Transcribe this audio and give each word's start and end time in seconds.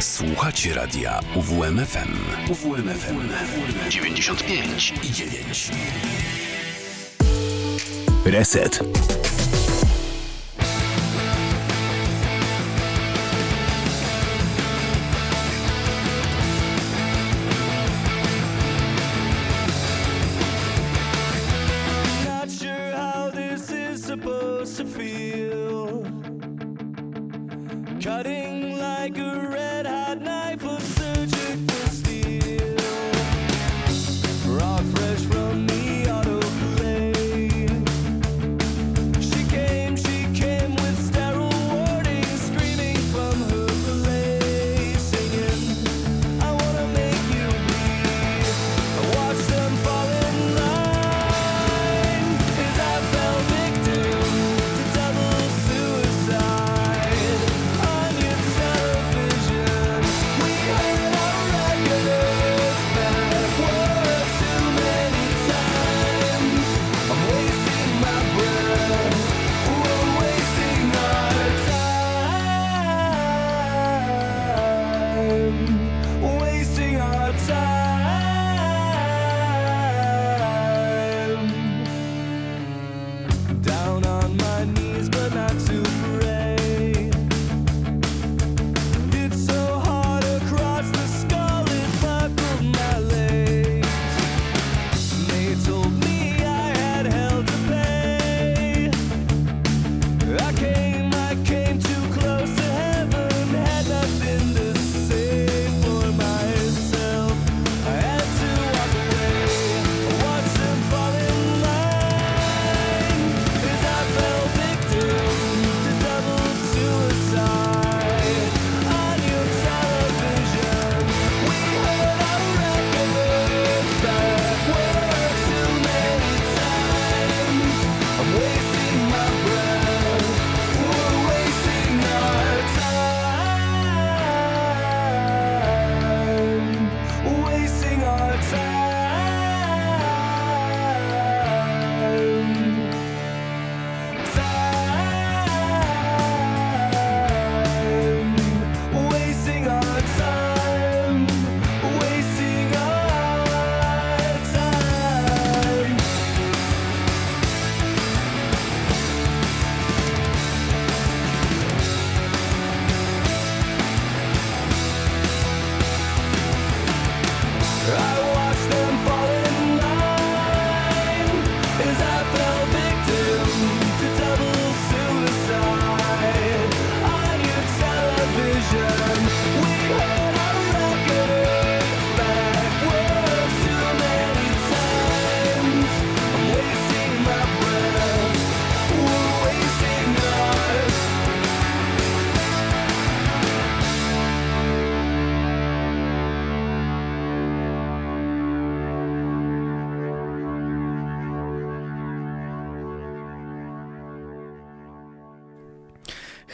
Słuchacie 0.00 0.74
radia 0.74 1.20
UWMFM. 1.34 2.16
UWMFM 2.50 3.28
95 3.90 4.94
i 5.02 5.10
9. 5.10 5.70
Reset. 8.24 8.80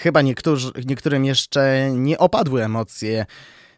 Chyba 0.02 0.22
niektórzy, 0.22 0.72
niektórym 0.86 1.24
jeszcze 1.24 1.90
nie 1.92 2.18
opadły 2.18 2.64
emocje 2.64 3.26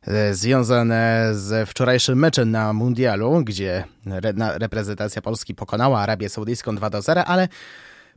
e, 0.07 0.35
związane 0.35 1.31
z 1.33 1.69
wczorajszym 1.69 2.19
meczem 2.19 2.51
na 2.51 2.73
Mundialu, 2.73 3.45
gdzie 3.45 3.85
re, 4.07 4.33
reprezentacja 4.59 5.23
Polski 5.23 5.55
pokonała 5.55 6.01
Arabię 6.01 6.29
Saudyjską 6.29 6.77
2 6.77 6.91
do 6.91 7.03
0, 7.03 7.25
ale 7.25 7.49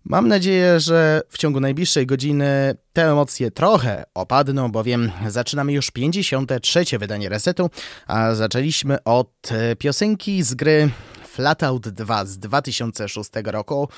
mam 0.03 0.28
nadzieję, 0.28 0.79
że 0.79 1.22
w 1.29 1.38
ciągu 1.38 1.59
najbliższej 1.59 2.06
godziny 2.06 2.75
te 2.94 3.12
emocje 3.12 3.51
trochę 3.51 4.03
opadną, 4.13 4.72
bowiem 4.72 5.12
zaczynamy 5.28 5.74
już 5.74 5.91
53. 5.91 6.84
wydanie 7.00 7.29
resetu, 7.29 7.69
a 8.07 8.35
zaczęliśmy 8.35 9.03
od 9.03 9.31
piosenki 9.79 10.44
z 10.44 10.53
gry 10.53 10.89
Flatout 11.38 11.90
2 11.90 12.25
z 12.25 12.38
2006 12.38 13.30
roku. 13.44 13.90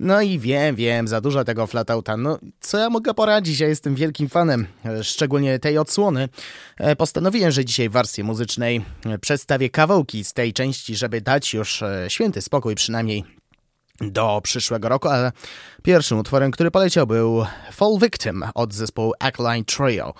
No 0.00 0.20
i 0.20 0.38
wiem, 0.38 0.76
wiem, 0.76 1.08
za 1.08 1.20
dużo 1.20 1.44
tego 1.44 1.66
Flatouta. 1.66 2.16
No, 2.16 2.38
co 2.60 2.78
ja 2.78 2.90
mogę 2.90 3.14
poradzić? 3.14 3.60
Ja 3.60 3.68
jestem 3.68 3.94
wielkim 3.94 4.28
fanem, 4.28 4.66
szczególnie 5.02 5.58
tej 5.58 5.78
odsłony. 5.78 6.28
E, 6.76 6.96
postanowiłem, 6.96 7.50
że 7.50 7.64
dzisiaj 7.64 7.88
w 7.88 7.92
wersji 7.92 8.24
muzycznej 8.24 8.84
przedstawię 9.20 9.70
kawałki 9.70 10.24
z 10.24 10.32
tej 10.32 10.52
części, 10.52 10.96
żeby 10.96 11.20
dać 11.20 11.54
już 11.54 11.82
e, 11.82 12.06
święty 12.08 12.42
spokój 12.42 12.74
przynajmniej 12.74 13.24
do 14.00 14.40
przyszłego 14.44 14.88
roku, 14.88 15.08
ale 15.08 15.32
pierwszym 15.82 16.18
utworem, 16.18 16.50
który 16.50 16.70
poleciał 16.70 17.06
był 17.06 17.44
Fall 17.72 17.98
Victim 18.02 18.44
od 18.54 18.74
zespołu 18.74 19.12
Ackline 19.18 19.64
Trio. 19.64 20.14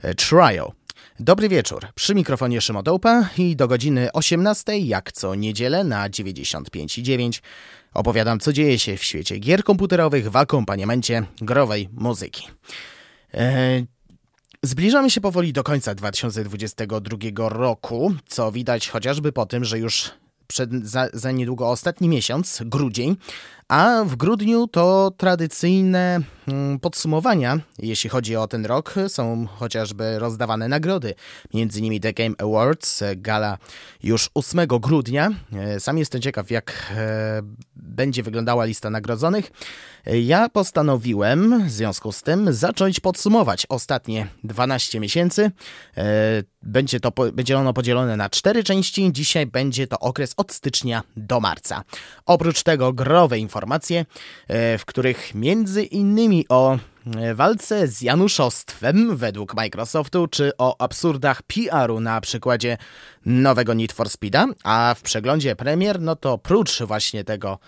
E, 0.00 0.14
Trio. 0.14 0.72
Dobry 1.22 1.48
wieczór. 1.48 1.86
Przy 1.94 2.14
mikrofonie 2.14 2.60
Szymodołpa 2.60 3.28
i 3.38 3.56
do 3.56 3.68
godziny 3.68 4.12
18, 4.12 4.78
jak 4.78 5.12
co 5.12 5.34
niedzielę 5.34 5.84
na 5.84 6.08
95,9 6.08 7.40
opowiadam, 7.94 8.40
co 8.40 8.52
dzieje 8.52 8.78
się 8.78 8.96
w 8.96 9.04
świecie 9.04 9.38
gier 9.38 9.64
komputerowych 9.64 10.30
w 10.30 10.36
akompaniamencie 10.36 11.24
growej 11.40 11.88
muzyki. 11.92 12.46
Eee, 13.34 13.86
Zbliżamy 14.62 15.10
się 15.10 15.20
powoli 15.20 15.52
do 15.52 15.62
końca 15.62 15.94
2022 15.94 17.48
roku, 17.48 18.14
co 18.28 18.52
widać 18.52 18.88
chociażby 18.88 19.32
po 19.32 19.46
tym, 19.46 19.64
że 19.64 19.78
już 19.78 20.10
przed, 20.46 20.70
za, 20.86 21.08
za 21.12 21.30
niedługo 21.30 21.70
ostatni 21.70 22.08
miesiąc, 22.08 22.62
grudzień, 22.66 23.16
A 23.70 24.04
w 24.04 24.16
grudniu 24.16 24.66
to 24.66 25.12
tradycyjne 25.16 26.20
mm, 26.48 26.80
podsumowania, 26.80 27.58
jeśli 27.78 28.10
chodzi 28.10 28.36
o 28.36 28.46
ten 28.46 28.66
rok. 28.66 28.94
Są 29.08 29.46
chociażby 29.46 30.18
rozdawane 30.18 30.68
nagrody, 30.68 31.14
między 31.54 31.78
innymi 31.78 32.00
The 32.00 32.12
Game 32.12 32.34
Awards, 32.38 33.02
gala 33.16 33.58
już 34.02 34.30
8 34.34 34.66
grudnia. 34.66 35.30
E, 35.52 35.80
sam 35.80 35.98
jestem 35.98 36.20
ciekaw, 36.20 36.50
jak 36.50 36.92
e, 36.96 37.42
będzie 37.76 38.22
wyglądała 38.22 38.64
lista 38.64 38.90
nagrodzonych. 38.90 39.50
Ja 40.06 40.48
postanowiłem 40.48 41.66
w 41.66 41.70
związku 41.70 42.12
z 42.12 42.22
tym 42.22 42.52
zacząć 42.52 43.00
podsumować 43.00 43.66
ostatnie 43.68 44.26
12 44.44 45.00
miesięcy. 45.00 45.50
E, 45.96 46.42
będzie, 46.62 47.00
to, 47.00 47.12
będzie 47.32 47.58
ono 47.58 47.72
podzielone 47.72 48.16
na 48.16 48.30
cztery 48.30 48.64
części. 48.64 49.12
Dzisiaj 49.12 49.46
będzie 49.46 49.86
to 49.86 49.98
okres 49.98 50.34
od 50.36 50.52
stycznia 50.52 51.02
do 51.16 51.40
marca. 51.40 51.84
Oprócz 52.26 52.62
tego 52.62 52.92
growe 52.92 53.38
informacje, 53.38 53.59
e, 54.48 54.78
w 54.78 54.84
których 54.84 55.34
między 55.34 55.82
innymi 55.82 56.46
o 56.48 56.78
e, 57.16 57.34
walce 57.34 57.88
z 57.88 58.00
januszostwem 58.00 59.16
według 59.16 59.54
Microsoftu, 59.54 60.26
czy 60.26 60.52
o 60.58 60.80
absurdach 60.80 61.42
PR-u 61.42 62.00
na 62.00 62.20
przykładzie 62.20 62.76
nowego 63.26 63.74
Need 63.74 63.92
for 63.92 64.10
Speeda, 64.10 64.46
a 64.64 64.94
w 64.98 65.02
przeglądzie 65.02 65.56
premier, 65.56 66.00
no 66.00 66.16
to 66.16 66.38
prócz 66.38 66.82
właśnie 66.82 67.24
tego 67.24 67.58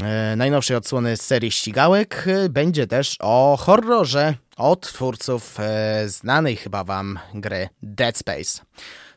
e, 0.00 0.36
najnowszej 0.36 0.76
odsłony 0.76 1.16
serii 1.16 1.50
ścigałek, 1.50 2.26
będzie 2.50 2.86
też 2.86 3.16
o 3.20 3.56
horrorze 3.60 4.34
od 4.56 4.80
twórców 4.80 5.56
znanej 6.06 6.56
chyba 6.56 6.84
wam 6.84 7.18
gry 7.34 7.68
Dead 7.82 8.18
Space. 8.18 8.62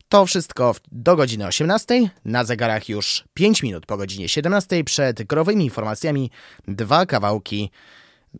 To 0.09 0.25
wszystko 0.25 0.75
do 0.91 1.15
godziny 1.15 1.47
18. 1.47 2.09
Na 2.25 2.43
zegarach 2.43 2.89
już 2.89 3.23
5 3.33 3.63
minut 3.63 3.85
po 3.85 3.97
godzinie 3.97 4.29
17. 4.29 4.83
Przed 4.83 5.23
growymi 5.23 5.63
informacjami 5.63 6.31
dwa 6.67 7.05
kawałki. 7.05 7.71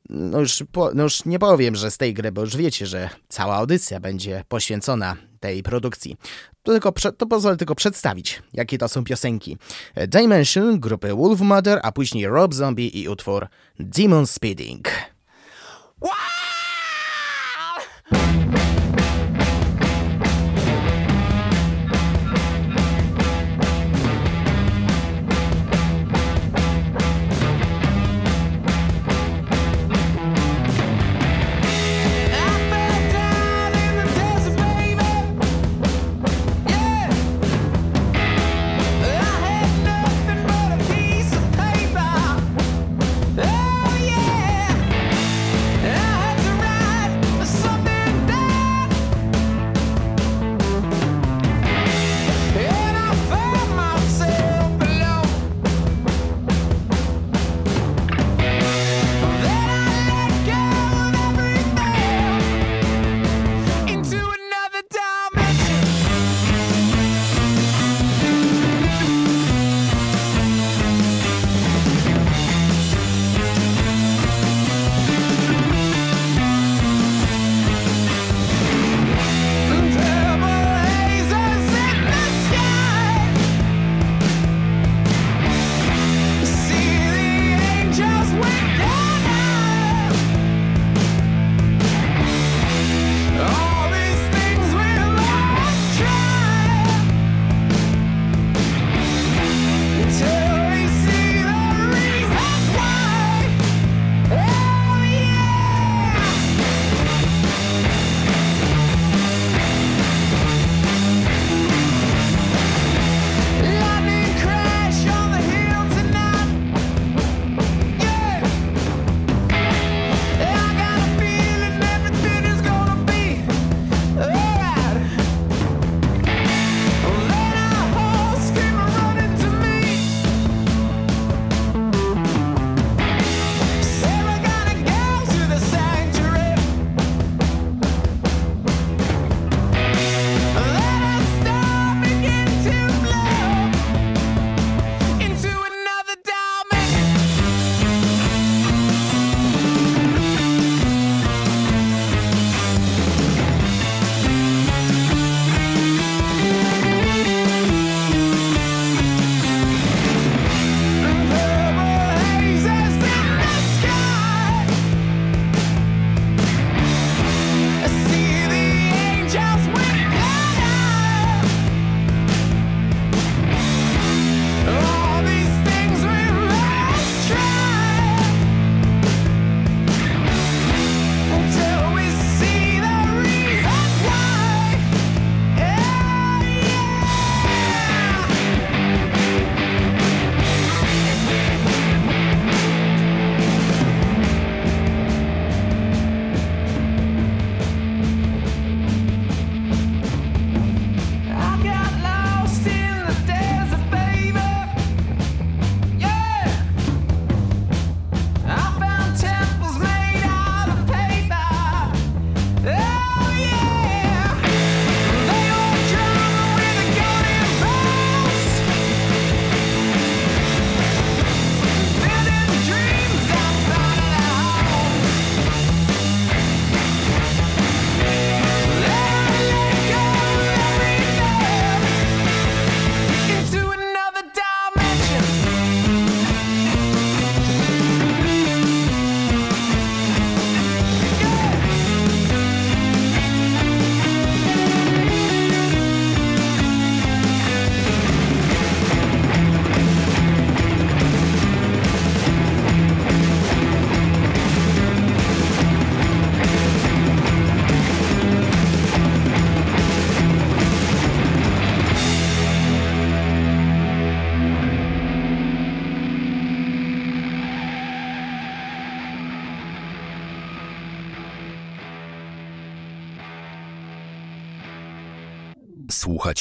No 0.09 0.39
już, 0.39 0.63
po, 0.71 0.91
no 0.94 1.03
już 1.03 1.25
nie 1.25 1.39
powiem, 1.39 1.75
że 1.75 1.91
z 1.91 1.97
tej 1.97 2.13
gry, 2.13 2.31
bo 2.31 2.41
już 2.41 2.57
wiecie, 2.57 2.85
że 2.85 3.09
cała 3.27 3.56
audycja 3.56 4.00
będzie 4.00 4.44
poświęcona 4.47 5.15
tej 5.39 5.63
produkcji. 5.63 6.17
To, 6.63 6.71
tylko, 6.71 6.91
to 6.91 7.25
pozwolę 7.25 7.57
tylko 7.57 7.75
przedstawić, 7.75 8.41
jakie 8.53 8.77
to 8.77 8.88
są 8.88 9.03
piosenki. 9.03 9.57
Dimension 10.07 10.79
grupy 10.79 11.15
Wolf 11.15 11.41
Mother, 11.41 11.79
a 11.83 11.91
później 11.91 12.27
Rob 12.27 12.53
Zombie 12.53 13.01
i 13.01 13.09
utwór 13.09 13.47
Demon 13.79 14.27
Speeding. 14.27 14.88
Wow! 16.01 16.34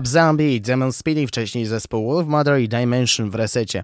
Rob 0.00 0.08
Zombie, 0.08 0.60
Demon 0.60 0.92
Speedy, 0.92 1.26
wcześniej 1.26 1.66
zespół 1.66 2.12
Wolf 2.12 2.28
Mother 2.28 2.60
i 2.60 2.68
Dimension 2.68 3.30
w 3.30 3.34
resecie. 3.34 3.82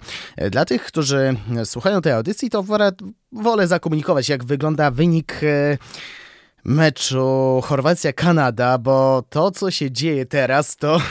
Dla 0.51 0.65
tych, 0.65 0.85
którzy 0.85 1.37
słuchają 1.65 2.03
tej 2.03 2.13
audycji, 2.13 2.51
to 2.51 2.65
wolę 3.33 3.67
zakomunikować, 3.67 4.29
jak 4.29 4.45
wygląda 4.45 4.91
wynik 4.91 5.41
e, 5.43 5.79
meczu 6.65 7.61
Chorwacja-Kanada, 7.65 8.79
bo 8.79 9.25
to, 9.31 9.51
co 9.51 9.71
się 9.71 9.91
dzieje 9.91 10.27
teraz, 10.27 10.77
to... 10.77 11.01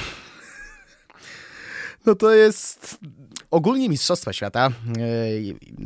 No 2.06 2.16
to 2.16 2.34
jest 2.34 2.98
ogólnie 3.56 3.90
Mistrzostwa 3.90 4.34
Świata. 4.34 4.70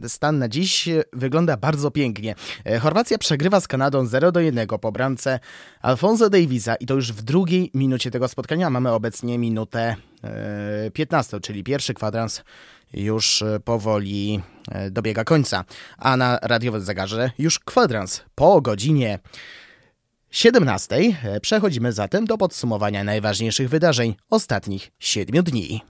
E, 0.04 0.10
stan 0.10 0.40
na 0.40 0.50
dziś 0.50 0.90
wygląda 1.14 1.58
bardzo 1.58 1.92
pięknie. 1.92 2.36
E, 2.66 2.80
Chorwacja 2.80 3.18
przegrywa 3.18 3.60
z 3.60 3.68
Kanadą 3.68 4.06
0 4.06 4.32
do 4.32 4.40
1 4.40 4.68
po 4.68 4.92
bramce 4.92 5.40
Alfonso 5.82 6.30
Davisa 6.30 6.76
i 6.76 6.86
to 6.86 6.94
już 6.94 7.12
w 7.12 7.22
drugiej 7.22 7.72
minucie 7.74 8.12
tego 8.12 8.28
spotkania. 8.28 8.70
Mamy 8.70 8.92
obecnie 8.92 9.38
minutę 9.38 9.96
15, 10.94 11.38
e, 11.38 11.40
czyli 11.40 11.64
pierwszy 11.64 11.94
kwadrans 11.94 12.44
już 12.94 13.44
powoli 13.66 14.42
dobiega 14.92 15.24
końca. 15.24 15.66
A 15.98 16.18
na 16.18 16.40
radiowym 16.42 16.82
zegarze 16.82 17.32
już 17.38 17.60
kwadrans 17.60 18.22
po 18.36 18.62
godzinie 18.62 19.20
17. 20.32 20.96
Przechodzimy 21.42 21.94
zatem 21.94 22.26
do 22.26 22.38
podsumowania 22.38 23.04
najważniejszych 23.04 23.70
wydarzeń 23.70 24.16
ostatnich 24.30 24.92
7 25.00 25.44
dni. 25.44 25.82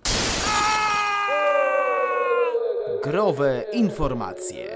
Growe 3.09 3.63
informacje. 3.73 4.67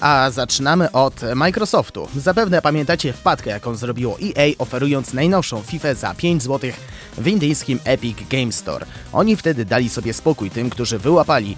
A 0.00 0.30
zaczynamy 0.30 0.92
od 0.92 1.20
Microsoftu. 1.34 2.08
Zapewne 2.16 2.62
pamiętacie 2.62 3.12
wpadkę, 3.12 3.50
jaką 3.50 3.74
zrobiło 3.74 4.16
EA, 4.22 4.52
oferując 4.58 5.14
najnowszą 5.14 5.62
FIFA 5.62 5.94
za 5.94 6.14
5 6.14 6.42
zł 6.42 6.70
w 7.18 7.26
indyjskim 7.26 7.78
Epic 7.84 8.18
Game 8.30 8.52
Store. 8.52 8.86
Oni 9.12 9.36
wtedy 9.36 9.64
dali 9.64 9.88
sobie 9.88 10.12
spokój 10.14 10.50
tym, 10.50 10.70
którzy 10.70 10.98
wyłapali 10.98 11.56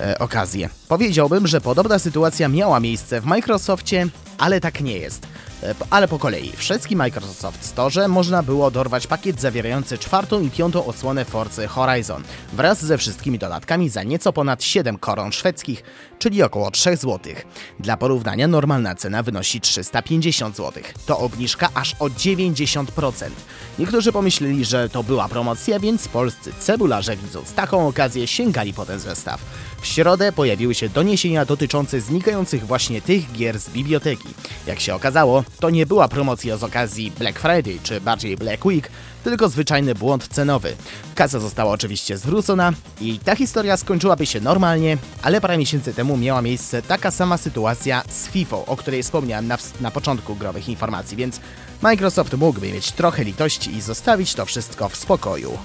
e, 0.00 0.18
okazję. 0.18 0.68
Powiedziałbym, 0.88 1.46
że 1.46 1.60
podobna 1.60 1.98
sytuacja 1.98 2.48
miała 2.48 2.80
miejsce 2.80 3.20
w 3.20 3.24
Microsoftie 3.24 4.08
ale 4.38 4.60
tak 4.60 4.80
nie 4.80 4.98
jest. 4.98 5.26
E, 5.62 5.74
ale 5.90 6.08
po 6.08 6.18
kolei, 6.18 6.52
w 6.56 6.62
szwedzkim 6.62 6.98
Microsoft 6.98 7.64
Store 7.64 8.08
można 8.08 8.42
było 8.42 8.70
dorwać 8.70 9.06
pakiet 9.06 9.40
zawierający 9.40 9.98
czwartą 9.98 10.40
i 10.40 10.50
piątą 10.50 10.86
odsłonę 10.86 11.24
Forcy 11.24 11.66
Horizon 11.66 12.22
wraz 12.52 12.84
ze 12.84 12.98
wszystkimi 12.98 13.38
dodatkami 13.38 13.88
za 13.88 14.02
nieco 14.02 14.32
ponad 14.32 14.64
7 14.64 14.98
koron 14.98 15.32
szwedzkich, 15.32 15.82
czyli 16.18 16.42
około 16.42 16.70
3 16.70 16.96
zł. 16.96 17.34
Dla 17.80 17.96
porównania 17.96 18.48
normalna 18.48 18.94
cena 18.94 19.22
wynosi 19.22 19.60
350 19.60 20.56
zł. 20.56 20.82
To 21.06 21.18
obniżka 21.18 21.68
aż 21.74 21.94
o 21.98 22.04
90%. 22.04 23.30
Niektórzy 23.78 24.12
pomyśleli, 24.12 24.64
że 24.64 24.88
to 24.88 25.02
była 25.02 25.28
promocja, 25.28 25.80
więc 25.80 26.08
polscy 26.08 26.52
cebularze 26.58 27.16
widząc 27.16 27.52
taką 27.52 27.88
okazję 27.88 28.26
sięgali 28.26 28.74
po 28.74 28.86
ten 28.86 29.00
zestaw. 29.00 29.40
W 29.84 29.86
środę 29.86 30.32
pojawiły 30.32 30.74
się 30.74 30.88
doniesienia 30.88 31.44
dotyczące 31.44 32.00
znikających 32.00 32.66
właśnie 32.66 33.02
tych 33.02 33.32
gier 33.32 33.58
z 33.58 33.70
biblioteki. 33.70 34.28
Jak 34.66 34.80
się 34.80 34.94
okazało, 34.94 35.44
to 35.60 35.70
nie 35.70 35.86
była 35.86 36.08
promocja 36.08 36.56
z 36.56 36.64
okazji 36.64 37.10
Black 37.18 37.38
Friday, 37.38 37.78
czy 37.82 38.00
bardziej 38.00 38.36
Black 38.36 38.64
Week, 38.64 38.90
tylko 39.24 39.48
zwyczajny 39.48 39.94
błąd 39.94 40.28
cenowy. 40.28 40.76
Kasa 41.14 41.40
została 41.40 41.72
oczywiście 41.72 42.18
zwrócona 42.18 42.72
i 43.00 43.18
ta 43.18 43.36
historia 43.36 43.76
skończyłaby 43.76 44.26
się 44.26 44.40
normalnie, 44.40 44.98
ale 45.22 45.40
parę 45.40 45.58
miesięcy 45.58 45.94
temu 45.94 46.16
miała 46.16 46.42
miejsce 46.42 46.82
taka 46.82 47.10
sama 47.10 47.36
sytuacja 47.36 48.02
z 48.08 48.28
FIFA, 48.28 48.56
o 48.56 48.76
której 48.76 49.02
wspomniałem 49.02 49.46
na, 49.46 49.58
na 49.80 49.90
początku 49.90 50.34
growych 50.36 50.68
informacji, 50.68 51.16
więc 51.16 51.40
Microsoft 51.82 52.34
mógłby 52.34 52.72
mieć 52.72 52.92
trochę 52.92 53.24
litości 53.24 53.74
i 53.74 53.80
zostawić 53.80 54.34
to 54.34 54.46
wszystko 54.46 54.88
w 54.88 54.96
spokoju. 54.96 55.58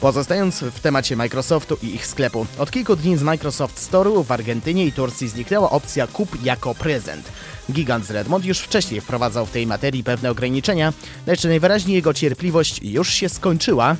Pozostając 0.00 0.60
w 0.60 0.80
temacie 0.80 1.16
Microsoftu 1.16 1.76
i 1.82 1.94
ich 1.94 2.06
sklepu, 2.06 2.46
od 2.58 2.70
kilku 2.70 2.96
dni 2.96 3.16
z 3.16 3.22
Microsoft 3.22 3.90
Store'u 3.90 4.24
w 4.24 4.32
Argentynie 4.32 4.86
i 4.86 4.92
Turcji 4.92 5.28
zniknęła 5.28 5.70
opcja 5.70 6.06
kup 6.06 6.44
jako 6.44 6.74
prezent. 6.74 7.32
Gigant 7.72 8.06
z 8.06 8.10
Redmond 8.10 8.44
już 8.44 8.58
wcześniej 8.58 9.00
wprowadzał 9.00 9.46
w 9.46 9.50
tej 9.50 9.66
materii 9.66 10.04
pewne 10.04 10.30
ograniczenia, 10.30 10.92
lecz 11.26 11.44
najwyraźniej 11.44 11.94
jego 11.94 12.14
cierpliwość 12.14 12.80
już 12.82 13.08
się 13.08 13.28
skończyła 13.28 13.96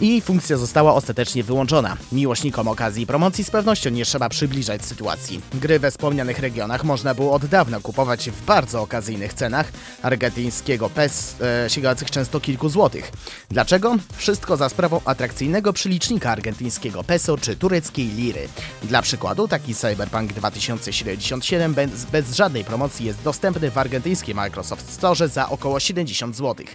i 0.00 0.20
funkcja 0.20 0.56
została 0.56 0.94
ostatecznie 0.94 1.44
wyłączona. 1.44 1.96
Miłośnikom 2.12 2.68
okazji 2.68 3.06
promocji 3.06 3.44
z 3.44 3.50
pewnością 3.50 3.90
nie 3.90 4.04
trzeba 4.04 4.28
przybliżać 4.28 4.84
sytuacji. 4.84 5.40
Gry 5.54 5.78
we 5.78 5.90
wspomnianych 5.90 6.38
regionach 6.38 6.84
można 6.84 7.14
było 7.14 7.32
od 7.32 7.46
dawna 7.46 7.80
kupować 7.80 8.30
w 8.30 8.44
bardzo 8.44 8.82
okazyjnych 8.82 9.34
cenach 9.34 9.72
argentyńskiego 10.02 10.90
PES 10.90 11.36
e, 11.40 11.70
sięgających 11.70 12.10
często 12.10 12.40
kilku 12.40 12.68
złotych. 12.68 13.12
Dlaczego? 13.50 13.96
Wszystko 14.16 14.56
za 14.56 14.68
sprawą 14.68 15.00
atrakcyjnego 15.04 15.72
przylicznika 15.72 16.30
argentyńskiego 16.30 17.04
peso 17.04 17.38
czy 17.38 17.56
tureckiej 17.56 18.08
liry. 18.08 18.48
Dla 18.82 19.02
przykładu 19.02 19.48
taki 19.48 19.74
Cyberpunk 19.74 20.32
2077 20.32 21.74
bez, 21.74 22.04
bez 22.04 22.34
żadnej 22.34 22.64
promocji 22.64 23.06
jest 23.06 23.22
dostępny 23.22 23.70
w 23.70 23.78
argentyńskiej 23.78 24.34
Microsoft 24.34 24.92
Store 24.92 25.28
za 25.28 25.48
około 25.48 25.80
70 25.80 26.36
zł. 26.36 26.66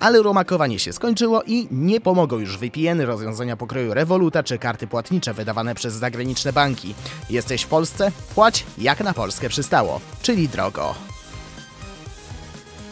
Ale 0.00 0.22
rumakowanie 0.22 0.78
się 0.78 0.92
skończyło 0.92 1.42
i 1.42 1.68
nie 1.70 2.00
pomogą 2.00 2.38
już 2.38 2.58
VPN, 2.58 3.00
rozwiązania 3.00 3.56
pokroju 3.56 3.94
Revoluta 3.94 4.42
czy 4.42 4.58
karty 4.58 4.86
płatnicze 4.86 5.34
wydawane 5.34 5.74
przez 5.74 5.94
zagraniczne 5.94 6.52
banki. 6.52 6.94
Jesteś 7.30 7.62
w 7.62 7.68
Polsce? 7.68 8.12
Płać 8.34 8.66
jak 8.78 9.00
na 9.00 9.14
Polskę 9.14 9.48
przystało, 9.48 10.00
czyli 10.22 10.48
drogo. 10.48 11.19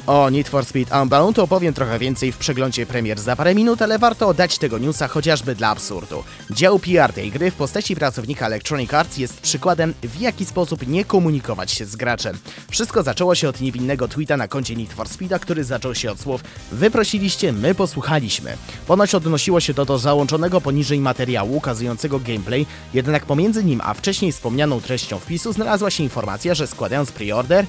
O 0.08 0.30
Need 0.30 0.48
for 0.48 0.64
Speed 0.64 1.02
Unbound 1.02 1.38
opowiem 1.38 1.74
trochę 1.74 1.98
więcej 1.98 2.32
w 2.32 2.38
przeglądzie 2.38 2.86
premier 2.86 3.20
za 3.20 3.36
parę 3.36 3.54
minut, 3.54 3.82
ale 3.82 3.98
warto 3.98 4.34
dać 4.34 4.58
tego 4.58 4.78
newsa 4.78 5.08
chociażby 5.08 5.54
dla 5.54 5.68
absurdu. 5.68 6.24
Dział 6.50 6.78
PR 6.78 7.12
tej 7.12 7.30
gry 7.30 7.50
w 7.50 7.54
postaci 7.54 7.96
pracownika 7.96 8.46
Electronic 8.46 8.94
Arts 8.94 9.18
jest 9.18 9.40
przykładem 9.40 9.94
w 10.02 10.20
jaki 10.20 10.44
sposób 10.44 10.86
nie 10.86 11.04
komunikować 11.04 11.70
się 11.70 11.86
z 11.86 11.96
graczem. 11.96 12.38
Wszystko 12.70 13.02
zaczęło 13.02 13.34
się 13.34 13.48
od 13.48 13.60
niewinnego 13.60 14.08
tweeta 14.08 14.36
na 14.36 14.48
koncie 14.48 14.76
Need 14.76 14.92
for 14.92 15.08
Speeda, 15.08 15.38
który 15.38 15.64
zaczął 15.64 15.94
się 15.94 16.10
od 16.12 16.20
słów 16.20 16.44
Wyprosiliście, 16.72 17.52
my 17.52 17.74
posłuchaliśmy. 17.74 18.56
Ponoć 18.86 19.14
odnosiło 19.14 19.60
się 19.60 19.74
to 19.74 19.84
do 19.84 19.98
załączonego 19.98 20.60
poniżej 20.60 21.00
materiału 21.00 21.56
ukazującego 21.56 22.20
gameplay, 22.20 22.66
jednak 22.94 23.26
pomiędzy 23.26 23.64
nim 23.64 23.80
a 23.84 23.94
wcześniej 23.94 24.32
wspomnianą 24.32 24.80
treścią 24.80 25.18
wpisu 25.18 25.52
znalazła 25.52 25.90
się 25.90 26.02
informacja, 26.02 26.54
że 26.54 26.66
składając 26.66 27.12
preorder 27.12 27.66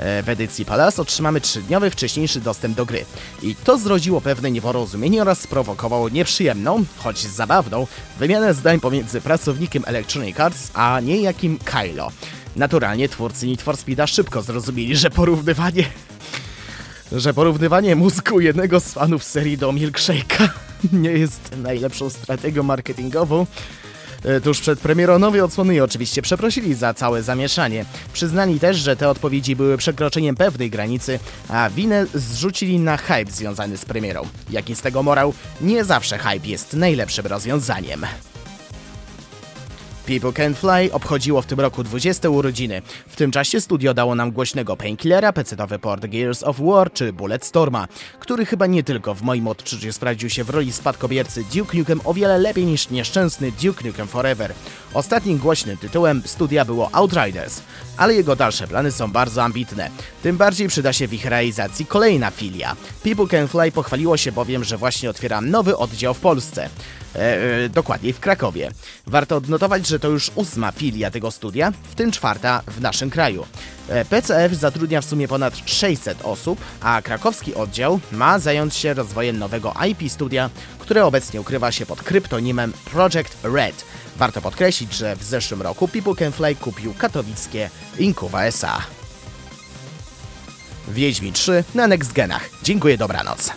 E, 0.00 0.22
w 0.22 0.28
edycji 0.28 0.64
Palace 0.64 1.02
otrzymamy 1.02 1.40
trzydniowy 1.80 1.90
wcześniejszy 1.90 2.40
dostęp 2.40 2.76
do 2.76 2.86
gry. 2.86 3.04
I 3.42 3.54
to 3.54 3.78
zrodziło 3.78 4.20
pewne 4.20 4.50
nieporozumienie 4.50 5.22
oraz 5.22 5.40
sprowokowało 5.40 6.08
nieprzyjemną, 6.08 6.84
choć 6.96 7.18
zabawną, 7.26 7.86
wymianę 8.18 8.54
zdań 8.54 8.80
pomiędzy 8.80 9.20
pracownikiem 9.20 9.82
Electronic 9.86 10.40
Arts 10.40 10.70
a 10.74 11.00
niejakim 11.00 11.58
Kylo. 11.64 12.10
Naturalnie 12.56 13.08
twórcy 13.08 13.46
Need 13.46 13.62
for 13.62 13.76
Speeda 13.76 14.06
szybko 14.06 14.42
zrozumieli, 14.42 14.96
że 14.96 15.10
porównywanie 15.10 15.84
że 17.12 17.34
porównywanie 17.34 17.96
mózgu 17.96 18.40
jednego 18.40 18.80
z 18.80 18.92
fanów 18.92 19.24
serii 19.24 19.58
do 19.58 19.72
milkshake'a 19.72 20.48
nie 20.92 21.10
jest 21.10 21.56
najlepszą 21.56 22.10
strategią 22.10 22.62
marketingową, 22.62 23.46
tuż 24.44 24.60
przed 24.60 24.80
premierą 24.80 25.18
nowej 25.18 25.40
odsłony 25.40 25.74
i 25.74 25.80
oczywiście 25.80 26.22
przeprosili 26.22 26.74
za 26.74 26.94
całe 26.94 27.22
zamieszanie. 27.22 27.84
Przyznali 28.12 28.60
też, 28.60 28.76
że 28.76 28.96
te 28.96 29.08
odpowiedzi 29.08 29.56
były 29.56 29.76
przekroczeniem 29.76 30.36
pewnej 30.36 30.70
granicy, 30.70 31.18
a 31.48 31.70
winę 31.70 32.06
zrzucili 32.14 32.78
na 32.78 32.96
hype 32.96 33.30
związany 33.30 33.76
z 33.76 33.84
premierą. 33.84 34.22
Jaki 34.50 34.76
z 34.76 34.80
tego 34.80 35.02
morał? 35.02 35.34
Nie 35.60 35.84
zawsze 35.84 36.18
hype 36.18 36.48
jest 36.48 36.74
najlepszym 36.74 37.26
rozwiązaniem. 37.26 38.06
People 40.06 40.32
Can 40.32 40.54
Fly 40.54 40.92
obchodziło 40.92 41.42
w 41.42 41.46
tym 41.46 41.60
roku 41.60 41.84
20 41.84 42.28
urodziny. 42.28 42.82
W 43.08 43.16
tym 43.16 43.30
czasie 43.30 43.60
studio 43.60 43.94
dało 43.94 44.14
nam 44.14 44.32
głośnego 44.32 44.76
Painkillera, 44.76 45.32
pecetowy 45.32 45.78
port 45.78 46.06
Gears 46.06 46.42
of 46.42 46.56
War 46.60 46.92
czy 46.92 47.12
Bulletstorma, 47.12 47.88
który 48.20 48.46
chyba 48.46 48.66
nie 48.66 48.82
tylko 48.82 49.14
w 49.14 49.22
moim 49.22 49.48
odczuciu 49.48 49.92
sprawdził 49.92 50.30
się 50.30 50.44
w 50.44 50.50
roli 50.50 50.72
spadkobiercy 50.72 51.44
Duke 51.54 51.78
Nukem 51.78 52.00
o 52.04 52.14
wiele 52.14 52.38
lepiej 52.38 52.66
niż 52.66 52.90
nieszczęsny 52.90 53.52
Duke 53.62 53.86
Nukem 53.88 54.06
Forever. 54.06 54.54
Ostatnim 54.94 55.38
głośnym 55.38 55.76
tytułem 55.76 56.22
studia 56.24 56.64
było 56.64 56.88
Outriders, 56.92 57.60
ale 57.96 58.14
jego 58.14 58.36
dalsze 58.36 58.66
plany 58.66 58.92
są 58.92 59.12
bardzo 59.12 59.42
ambitne. 59.42 59.90
Tym 60.22 60.36
bardziej 60.36 60.68
przyda 60.68 60.92
się 60.92 61.08
w 61.08 61.14
ich 61.14 61.24
realizacji 61.24 61.86
kolejna 61.86 62.30
filia. 62.30 62.76
People 63.04 63.26
Can 63.26 63.48
Fly 63.48 63.72
pochwaliło 63.72 64.16
się 64.16 64.32
bowiem, 64.32 64.64
że 64.64 64.76
właśnie 64.76 65.10
otwiera 65.10 65.40
nowy 65.40 65.76
oddział 65.76 66.14
w 66.14 66.20
Polsce. 66.20 66.68
E, 67.14 67.64
e, 67.64 67.68
dokładniej 67.68 68.12
w 68.12 68.20
Krakowie. 68.20 68.70
Warto 69.06 69.36
odnotować, 69.36 69.86
że 69.86 69.98
to 69.98 70.08
już 70.08 70.30
ósma 70.34 70.72
filia 70.72 71.10
tego 71.10 71.30
studia, 71.30 71.72
w 71.90 71.94
tym 71.94 72.12
czwarta 72.12 72.62
w 72.66 72.80
naszym 72.80 73.10
kraju. 73.10 73.46
E, 73.88 74.04
PCF 74.04 74.54
zatrudnia 74.54 75.00
w 75.00 75.04
sumie 75.04 75.28
ponad 75.28 75.54
600 75.66 76.22
osób, 76.22 76.60
a 76.80 77.02
krakowski 77.02 77.54
oddział 77.54 78.00
ma 78.12 78.38
zająć 78.38 78.74
się 78.74 78.94
rozwojem 78.94 79.38
nowego 79.38 79.74
IP 79.88 80.12
studia, 80.12 80.50
które 80.78 81.04
obecnie 81.04 81.40
ukrywa 81.40 81.72
się 81.72 81.86
pod 81.86 82.02
kryptonimem 82.02 82.72
Project 82.84 83.36
Red. 83.42 83.84
Warto 84.16 84.40
podkreślić, 84.40 84.94
że 84.94 85.16
w 85.16 85.22
zeszłym 85.24 85.62
roku 85.62 85.88
People 85.88 86.14
Can 86.14 86.32
Fly 86.32 86.54
kupił 86.54 86.94
katowickie 86.94 87.70
Inkuwa 87.98 88.44
SA. 88.44 88.82
Wiedźmi 90.88 91.32
3 91.32 91.64
na 91.74 91.86
Next 91.86 92.12
Genach. 92.12 92.50
Dziękuję, 92.62 92.98
dobranoc. 92.98 93.50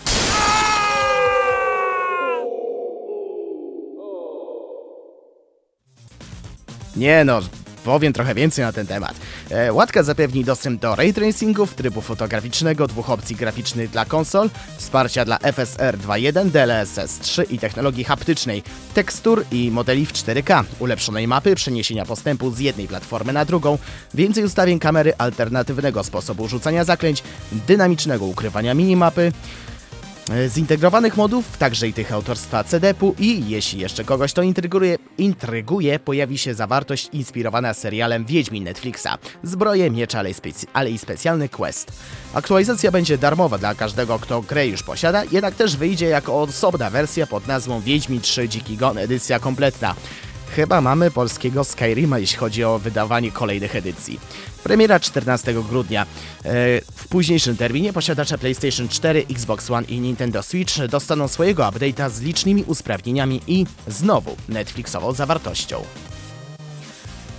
Nie 6.95 7.25
no, 7.25 7.39
powiem 7.83 8.13
trochę 8.13 8.35
więcej 8.35 8.65
na 8.65 8.71
ten 8.71 8.87
temat. 8.87 9.15
E, 9.49 9.73
łatka 9.73 10.03
zapewni 10.03 10.43
dostęp 10.43 10.81
do 10.81 10.95
ray 10.95 11.13
tracingów, 11.13 11.75
trybu 11.75 12.01
fotograficznego, 12.01 12.87
dwóch 12.87 13.09
opcji 13.09 13.35
graficznych 13.35 13.89
dla 13.89 14.05
konsol, 14.05 14.49
wsparcia 14.77 15.25
dla 15.25 15.37
FSR 15.37 15.97
2.1, 15.97 16.49
DLSS 16.49 17.19
3 17.19 17.43
i 17.43 17.59
technologii 17.59 18.03
haptycznej, 18.03 18.63
tekstur 18.93 19.45
i 19.51 19.71
modeli 19.71 20.05
w 20.05 20.13
4K, 20.13 20.63
ulepszonej 20.79 21.27
mapy, 21.27 21.55
przeniesienia 21.55 22.05
postępu 22.05 22.51
z 22.51 22.59
jednej 22.59 22.87
platformy 22.87 23.33
na 23.33 23.45
drugą, 23.45 23.77
więcej 24.13 24.43
ustawień 24.43 24.79
kamery, 24.79 25.13
alternatywnego 25.17 26.03
sposobu 26.03 26.47
rzucania 26.47 26.83
zaklęć, 26.83 27.23
dynamicznego 27.51 28.25
ukrywania 28.25 28.73
minimapy, 28.73 29.31
zintegrowanych 30.47 31.17
modów, 31.17 31.57
także 31.57 31.87
i 31.87 31.93
tych 31.93 32.13
autorstwa 32.13 32.63
CDP-u 32.63 33.15
i 33.19 33.49
jeśli 33.49 33.79
jeszcze 33.79 34.03
kogoś 34.03 34.33
to 34.33 34.41
intryguje, 34.41 34.97
intryguje, 35.17 35.99
pojawi 35.99 36.37
się 36.37 36.53
zawartość 36.53 37.09
inspirowana 37.13 37.73
serialem 37.73 38.25
Wiedźmin 38.25 38.63
Netflixa. 38.63 39.07
Zbroje, 39.43 39.91
miecze, 39.91 40.19
ale 40.19 40.29
ale 40.73 40.91
i 40.91 40.97
specjalny 40.97 41.49
quest. 41.49 41.91
Aktualizacja 42.33 42.91
będzie 42.91 43.17
darmowa 43.17 43.57
dla 43.57 43.75
każdego, 43.75 44.19
kto 44.19 44.41
grę 44.41 44.67
już 44.67 44.83
posiada, 44.83 45.23
jednak 45.31 45.55
też 45.55 45.77
wyjdzie 45.77 46.07
jako 46.07 46.41
osobna 46.41 46.89
wersja 46.89 47.27
pod 47.27 47.47
nazwą 47.47 47.81
Wiedźmin 47.81 48.21
3 48.21 48.49
Dziki 48.49 48.77
Gon 48.77 48.97
edycja 48.97 49.39
kompletna. 49.39 49.95
Chyba 50.55 50.81
mamy 50.81 51.11
polskiego 51.11 51.63
Skyrima, 51.63 52.19
jeśli 52.19 52.37
chodzi 52.37 52.63
o 52.63 52.79
wydawanie 52.79 53.31
kolejnych 53.31 53.75
edycji. 53.75 54.19
Premiera 54.63 54.99
14 54.99 55.53
grudnia. 55.69 56.01
E, 56.03 56.05
w 56.95 57.07
późniejszym 57.07 57.57
terminie 57.57 57.93
posiadacze 57.93 58.37
PlayStation 58.37 58.87
4, 58.87 59.25
Xbox 59.29 59.71
One 59.71 59.87
i 59.87 59.99
Nintendo 59.99 60.43
Switch 60.43 60.87
dostaną 60.89 61.27
swojego 61.27 61.63
update'a 61.63 62.09
z 62.09 62.21
licznymi 62.21 62.63
usprawnieniami 62.63 63.41
i 63.47 63.65
znowu 63.87 64.35
Netflixową 64.49 65.11
zawartością. 65.11 65.83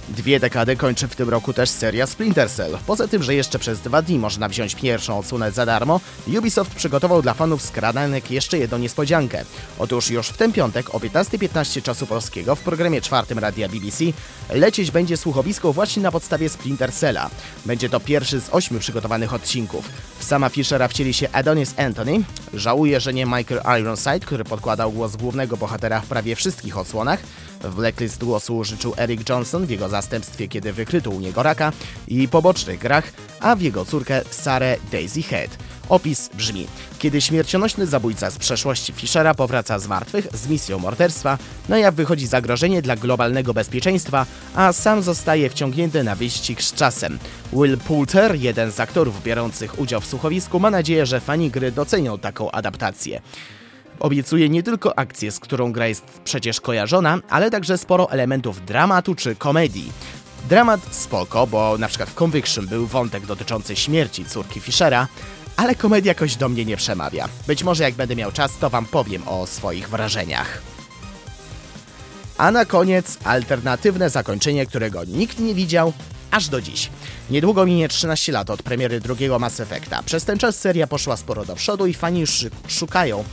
Dwie 0.09 0.41
dekady 0.41 0.77
kończy 0.77 1.09
w 1.09 1.17
tym 1.17 1.29
roku 1.29 1.53
też 1.53 1.71
seria 1.71 2.07
Splinter 2.07 2.51
Cell. 2.51 2.79
Poza 2.87 3.09
tym, 3.09 3.23
że 3.23 3.35
jeszcze 3.35 3.59
przez 3.59 3.81
dwa 3.81 4.03
dni 4.03 4.19
można 4.19 4.49
wziąć 4.49 4.75
pierwszą 4.75 5.19
odsłonę 5.19 5.53
za 5.53 5.67
darmo, 5.67 6.01
Ubisoft 6.39 6.75
przygotował 6.75 7.23
dla 7.23 7.35
fanów 7.35 7.63
skradanek 7.63 8.31
jeszcze 8.31 8.59
jedną 8.59 8.79
niespodziankę. 8.79 9.45
Otóż 9.79 10.11
już 10.11 10.29
w 10.29 10.37
ten 10.37 10.53
piątek 10.53 10.95
o 10.95 10.99
15.15 10.99 11.83
czasu 11.83 12.07
polskiego 12.07 12.57
w 12.57 12.61
programie 12.61 13.01
czwartym 13.01 13.39
radia 13.39 13.69
BBC 13.69 14.05
lecieć 14.51 14.91
będzie 14.91 15.17
słuchowisko 15.17 15.73
właśnie 15.73 16.03
na 16.03 16.13
podstawie 16.13 16.49
Splinter 16.49 16.93
Cella. 16.93 17.31
Będzie 17.67 17.89
to 17.89 18.01
pierwszy 18.01 18.41
z 18.41 18.49
ośmiu 18.51 18.81
przygotowanych 18.81 19.35
odcinków. 19.35 19.89
W 20.19 20.25
sama 20.25 20.49
Fischera 20.49 20.89
wcieli 20.89 21.15
się 21.15 21.29
Adonis 21.33 21.75
Anthony. 21.79 22.23
Żałuje, 22.55 23.01
że 23.01 23.13
nie 23.13 23.27
Michael 23.27 23.81
Ironside, 23.81 24.21
który 24.21 24.45
podkładał 24.45 24.93
głos 24.93 25.17
głównego 25.17 25.57
bohatera 25.57 26.01
w 26.01 26.07
prawie 26.07 26.37
wszystkich 26.37 26.79
odsłonach. 26.79 27.21
W 27.65 27.75
Blacklist 27.75 28.25
głosu 28.25 28.65
życzył 28.65 28.95
Eric 28.97 29.29
Johnson 29.29 29.67
w 29.67 29.71
jego 29.71 29.89
zastępstwie, 29.89 30.49
kiedy 30.49 30.73
wykryto 30.73 31.11
u 31.11 31.21
niego 31.21 31.43
raka 31.43 31.73
i 32.09 32.29
pobocznych 32.29 32.79
grach, 32.79 33.13
a 33.41 33.57
w 33.57 33.61
jego 33.61 33.85
córkę 33.85 34.23
Sarę 34.31 34.77
Daisy 34.93 35.23
Head. 35.23 35.51
Opis 35.89 36.31
brzmi: 36.35 36.67
Kiedy 36.99 37.21
śmiercionośny 37.21 37.87
zabójca 37.87 38.31
z 38.31 38.39
przeszłości 38.39 38.93
Fischera 38.93 39.35
powraca 39.35 39.79
z 39.79 39.87
martwych 39.87 40.27
z 40.35 40.49
misją 40.49 40.79
morderstwa, 40.79 41.39
na 41.69 41.79
jaw 41.79 41.95
wychodzi 41.95 42.27
zagrożenie 42.27 42.83
dla 42.83 42.97
globalnego 42.97 43.55
bezpieczeństwa, 43.55 44.27
a 44.55 44.73
sam 44.73 45.03
zostaje 45.03 45.51
wciągnięty 45.51 46.05
na 46.05 46.15
wyścig 46.15 46.63
z 46.63 46.75
czasem. 46.75 47.19
Will 47.53 47.79
Poulter, 47.79 48.35
jeden 48.35 48.73
z 48.73 48.81
aktorów 48.81 49.23
biorących 49.23 49.79
udział 49.79 50.01
w 50.01 50.07
słuchowisku, 50.07 50.61
ma 50.61 50.71
nadzieję, 50.71 51.07
że 51.07 51.21
fani 51.21 51.51
gry 51.51 51.73
docenią 51.73 52.19
taką 52.19 52.51
adaptację. 52.51 53.23
Obiecuje 54.01 54.49
nie 54.49 54.63
tylko 54.63 54.99
akcję, 54.99 55.33
z 55.33 55.41
którą 55.41 55.73
gra 55.73 55.87
jest 55.87 56.05
przecież 56.25 56.61
kojarzona, 56.61 57.19
ale 57.31 57.51
także 57.51 57.79
sporo 57.79 58.11
elementów 58.11 58.65
dramatu 58.65 59.15
czy 59.15 59.37
komedii. 59.37 59.93
Dramat 60.49 60.81
spoko, 60.91 61.47
bo 61.47 61.79
na 61.79 61.89
przykład 61.89 62.11
w 62.11 62.15
Conviction 62.15 62.67
był 62.67 62.87
wątek 62.87 63.27
dotyczący 63.27 63.77
śmierci 63.77 64.25
córki 64.25 64.61
Fischera, 64.61 65.09
ale 65.57 65.75
komedia 65.75 66.11
jakoś 66.11 66.37
do 66.37 66.49
mnie 66.49 66.65
nie 66.65 66.77
przemawia. 66.77 67.29
Być 67.47 67.65
może 67.65 67.85
jak 67.85 67.95
będę 67.95 68.17
miał 68.17 68.33
czas, 68.33 68.59
to 68.59 68.71
wam 68.71 68.87
powiem 68.87 69.29
o 69.29 69.47
swoich 69.47 69.89
wrażeniach. 69.89 70.63
A 72.39 72.51
na 72.51 72.65
koniec 72.65 73.19
alternatywne 73.25 74.11
zakończenie, 74.11 74.67
którego 74.67 75.05
nikt 75.05 75.39
nie 75.39 75.55
widział, 75.55 75.93
aż 76.31 76.49
do 76.49 76.61
dziś. 76.61 76.91
Niedługo 77.31 77.67
minie 77.67 77.89
13 77.89 78.33
lat 78.33 78.51
od 78.51 78.63
premiery 78.63 79.01
drugiego 79.01 79.39
Mass 79.39 79.61
Effecta. 79.61 80.03
Przez 80.03 80.25
ten 80.25 80.39
czas 80.39 80.59
seria 80.59 80.87
poszła 80.87 81.17
sporo 81.17 81.45
do 81.45 81.55
przodu 81.55 81.87
i 81.87 81.95
fani 81.95 82.25
szukają 82.69 83.25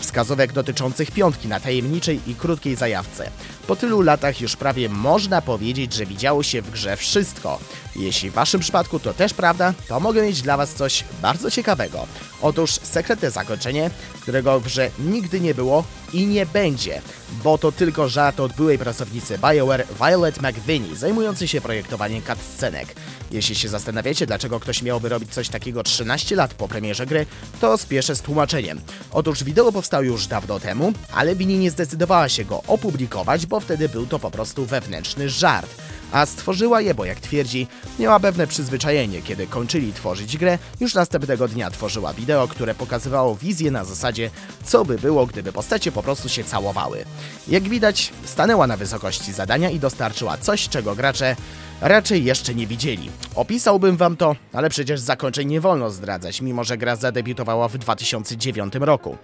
wskazówek 0.00 0.52
dotyczących 0.52 1.10
piątki 1.10 1.48
na 1.48 1.60
tajemniczej 1.60 2.20
i 2.26 2.34
krótkiej 2.34 2.76
zajawce. 2.76 3.30
Po 3.70 3.76
tylu 3.76 4.00
latach 4.00 4.40
już 4.40 4.56
prawie 4.56 4.88
można 4.88 5.42
powiedzieć, 5.42 5.94
że 5.94 6.06
widziało 6.06 6.42
się 6.42 6.62
w 6.62 6.70
grze 6.70 6.96
wszystko. 6.96 7.58
Jeśli 7.96 8.30
w 8.30 8.34
waszym 8.34 8.60
przypadku 8.60 8.98
to 8.98 9.14
też 9.14 9.34
prawda, 9.34 9.74
to 9.88 10.00
mogę 10.00 10.22
mieć 10.22 10.42
dla 10.42 10.56
was 10.56 10.74
coś 10.74 11.04
bardzo 11.22 11.50
ciekawego. 11.50 12.06
Otóż 12.42 12.70
sekretne 12.70 13.30
zakończenie, 13.30 13.90
którego 14.22 14.60
w 14.60 14.64
grze 14.64 14.90
nigdy 14.98 15.40
nie 15.40 15.54
było 15.54 15.84
i 16.12 16.26
nie 16.26 16.46
będzie, 16.46 17.02
bo 17.44 17.58
to 17.58 17.72
tylko 17.72 18.08
żart 18.08 18.40
od 18.40 18.52
byłej 18.52 18.78
pracownicy 18.78 19.38
BioWare 19.38 19.86
Violet 19.98 20.42
McVinney, 20.42 20.96
zajmującej 20.96 21.48
się 21.48 21.60
projektowaniem 21.60 22.22
cutscenek. 22.22 22.94
Jeśli 23.30 23.54
się 23.54 23.68
zastanawiacie, 23.68 24.26
dlaczego 24.26 24.60
ktoś 24.60 24.82
miałby 24.82 25.08
robić 25.08 25.34
coś 25.34 25.48
takiego 25.48 25.82
13 25.82 26.36
lat 26.36 26.54
po 26.54 26.68
premierze 26.68 27.06
gry, 27.06 27.26
to 27.60 27.78
spieszę 27.78 28.16
z 28.16 28.22
tłumaczeniem. 28.22 28.80
Otóż 29.12 29.44
wideo 29.44 29.72
powstało 29.72 30.02
już 30.02 30.26
dawno 30.26 30.60
temu, 30.60 30.92
ale 31.12 31.36
Winnie 31.36 31.58
nie 31.58 31.70
zdecydowała 31.70 32.28
się 32.28 32.44
go 32.44 32.62
opublikować, 32.66 33.46
bo 33.46 33.59
wtedy 33.60 33.88
był 33.88 34.06
to 34.06 34.18
po 34.18 34.30
prostu 34.30 34.66
wewnętrzny 34.66 35.28
żart. 35.28 35.70
A 36.12 36.26
stworzyła 36.26 36.80
je, 36.80 36.94
bo 36.94 37.04
jak 37.04 37.20
twierdzi, 37.20 37.66
miała 37.98 38.20
pewne 38.20 38.46
przyzwyczajenie, 38.46 39.22
kiedy 39.22 39.46
kończyli 39.46 39.92
tworzyć 39.92 40.36
grę, 40.36 40.58
już 40.80 40.94
następnego 40.94 41.48
dnia 41.48 41.70
tworzyła 41.70 42.14
wideo, 42.14 42.48
które 42.48 42.74
pokazywało 42.74 43.36
wizję 43.36 43.70
na 43.70 43.84
zasadzie, 43.84 44.30
co 44.64 44.84
by 44.84 44.98
było, 44.98 45.26
gdyby 45.26 45.52
postacie 45.52 45.92
po 45.92 46.02
prostu 46.02 46.28
się 46.28 46.44
całowały. 46.44 47.04
Jak 47.48 47.62
widać, 47.62 48.12
stanęła 48.24 48.66
na 48.66 48.76
wysokości 48.76 49.32
zadania 49.32 49.70
i 49.70 49.78
dostarczyła 49.78 50.38
coś, 50.38 50.68
czego 50.68 50.94
gracze 50.94 51.36
raczej 51.80 52.24
jeszcze 52.24 52.54
nie 52.54 52.66
widzieli. 52.66 53.10
Opisałbym 53.34 53.96
wam 53.96 54.16
to, 54.16 54.36
ale 54.52 54.70
przecież 54.70 55.00
zakończeń 55.00 55.48
nie 55.48 55.60
wolno 55.60 55.90
zdradzać, 55.90 56.40
mimo 56.40 56.64
że 56.64 56.78
gra 56.78 56.96
zadebiutowała 56.96 57.68
w 57.68 57.78
2009 57.78 58.74
roku. 58.80 59.18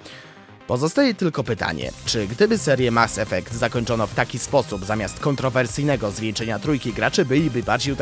Pozostaje 0.66 1.14
tylko 1.14 1.44
pytanie, 1.44 1.92
czy 2.07 2.26
gdyby 2.26 2.59
serię 2.59 2.90
Mass 2.90 3.18
Effect 3.18 3.55
zakończono 3.55 4.07
w 4.07 4.14
taki 4.14 4.38
sposób, 4.38 4.85
zamiast 4.85 5.20
kontrowersyjnego 5.20 6.11
zwieńczenia 6.11 6.59
trójki 6.59 6.92
graczy 6.92 7.24
byliby 7.24 7.62
bardziej 7.62 7.96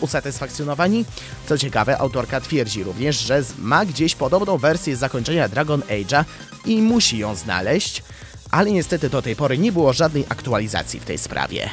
usatysfakcjonowani? 0.00 1.04
Co 1.46 1.58
ciekawe, 1.58 1.98
autorka 1.98 2.40
twierdzi 2.40 2.84
również, 2.84 3.18
że 3.18 3.42
ma 3.58 3.86
gdzieś 3.86 4.14
podobną 4.14 4.58
wersję 4.58 4.96
zakończenia 4.96 5.48
Dragon 5.48 5.80
Age'a 5.80 6.24
i 6.64 6.82
musi 6.82 7.18
ją 7.18 7.34
znaleźć, 7.34 8.02
ale 8.50 8.70
niestety 8.70 9.10
do 9.10 9.22
tej 9.22 9.36
pory 9.36 9.58
nie 9.58 9.72
było 9.72 9.92
żadnej 9.92 10.24
aktualizacji 10.28 11.00
w 11.00 11.04
tej 11.04 11.18
sprawie. 11.18 11.70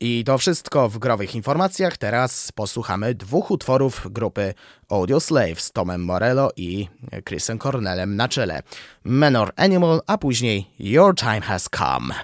I 0.00 0.24
to 0.24 0.38
wszystko 0.38 0.88
w 0.88 0.98
growych 0.98 1.34
informacjach. 1.34 1.96
Teraz 1.96 2.52
posłuchamy 2.52 3.14
dwóch 3.14 3.50
utworów 3.50 4.06
grupy 4.10 4.54
Audio 4.88 5.20
Slave 5.20 5.60
z 5.60 5.72
Tomem 5.72 6.04
Morello 6.04 6.50
i 6.56 6.88
Chrisem 7.28 7.58
Cornelem 7.58 8.16
na 8.16 8.28
czele. 8.28 8.62
Menor 9.04 9.52
Animal, 9.56 10.00
a 10.06 10.18
później 10.18 10.70
Your 10.78 11.14
Time 11.14 11.40
Has 11.40 11.68
Come. 11.76 12.14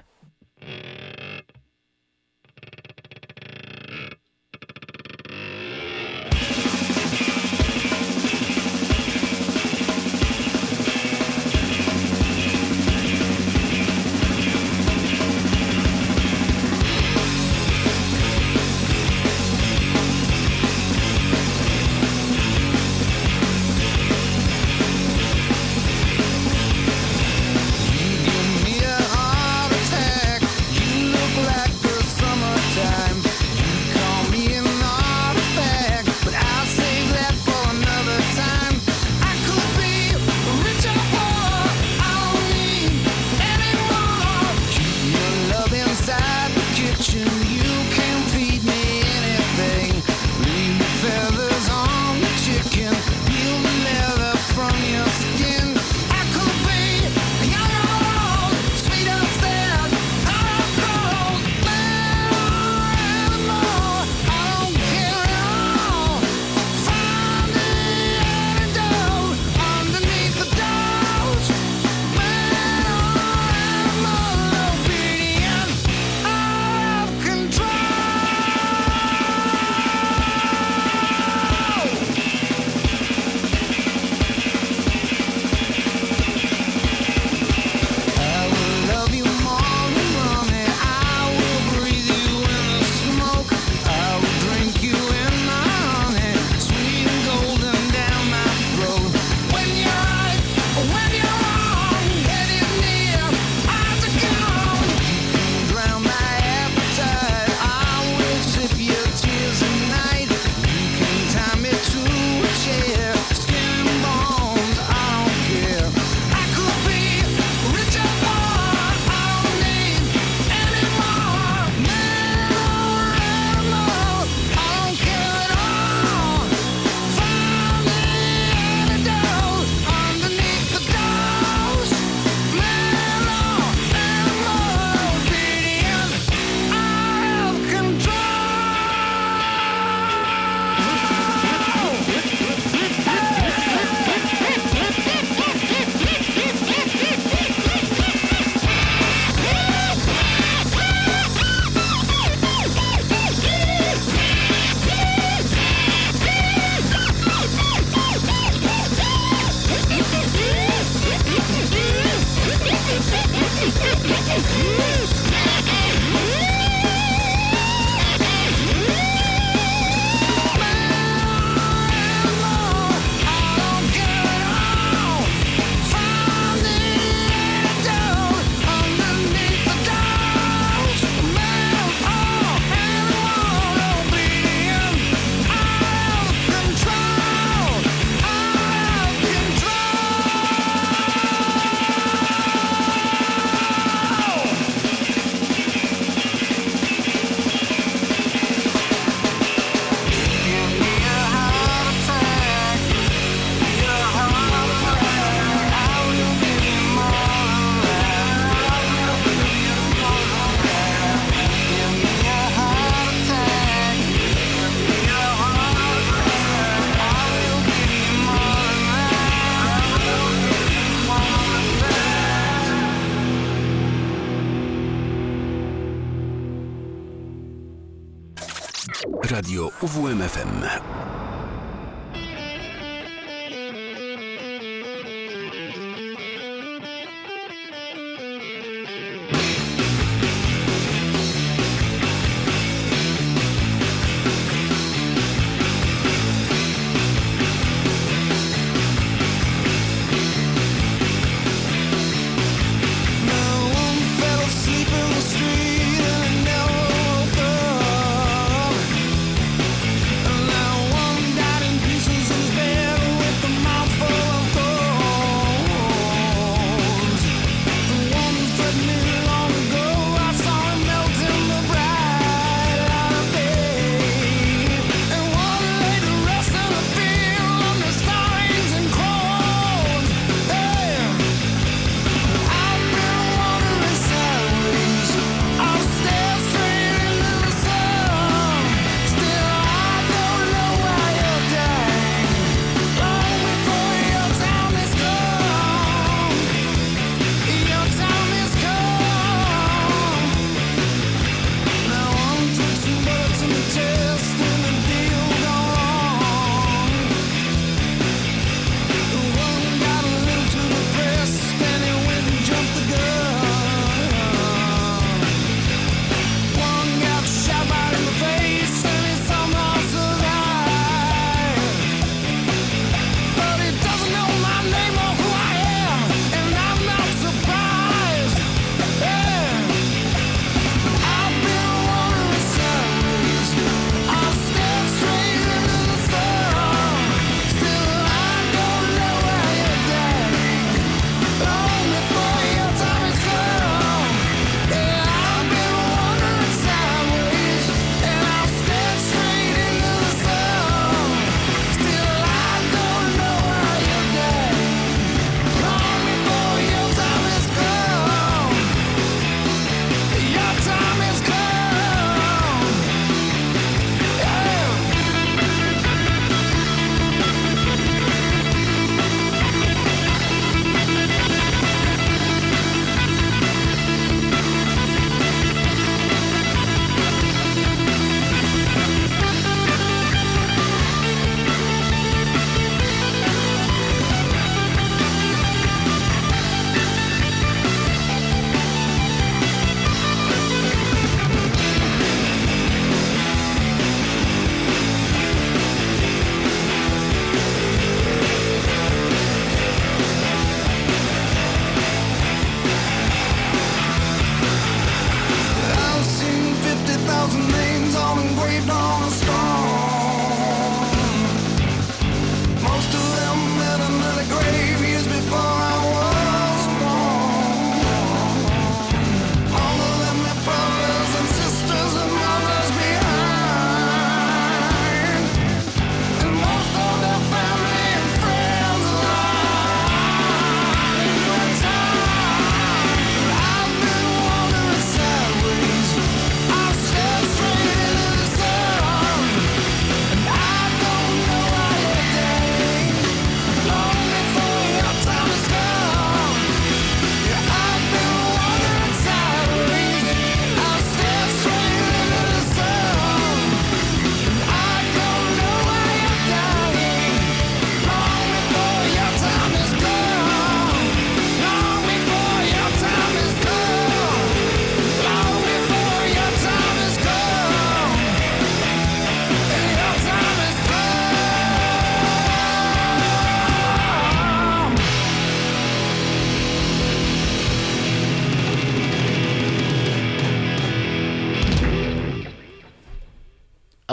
UWMFM. 229.85 231.04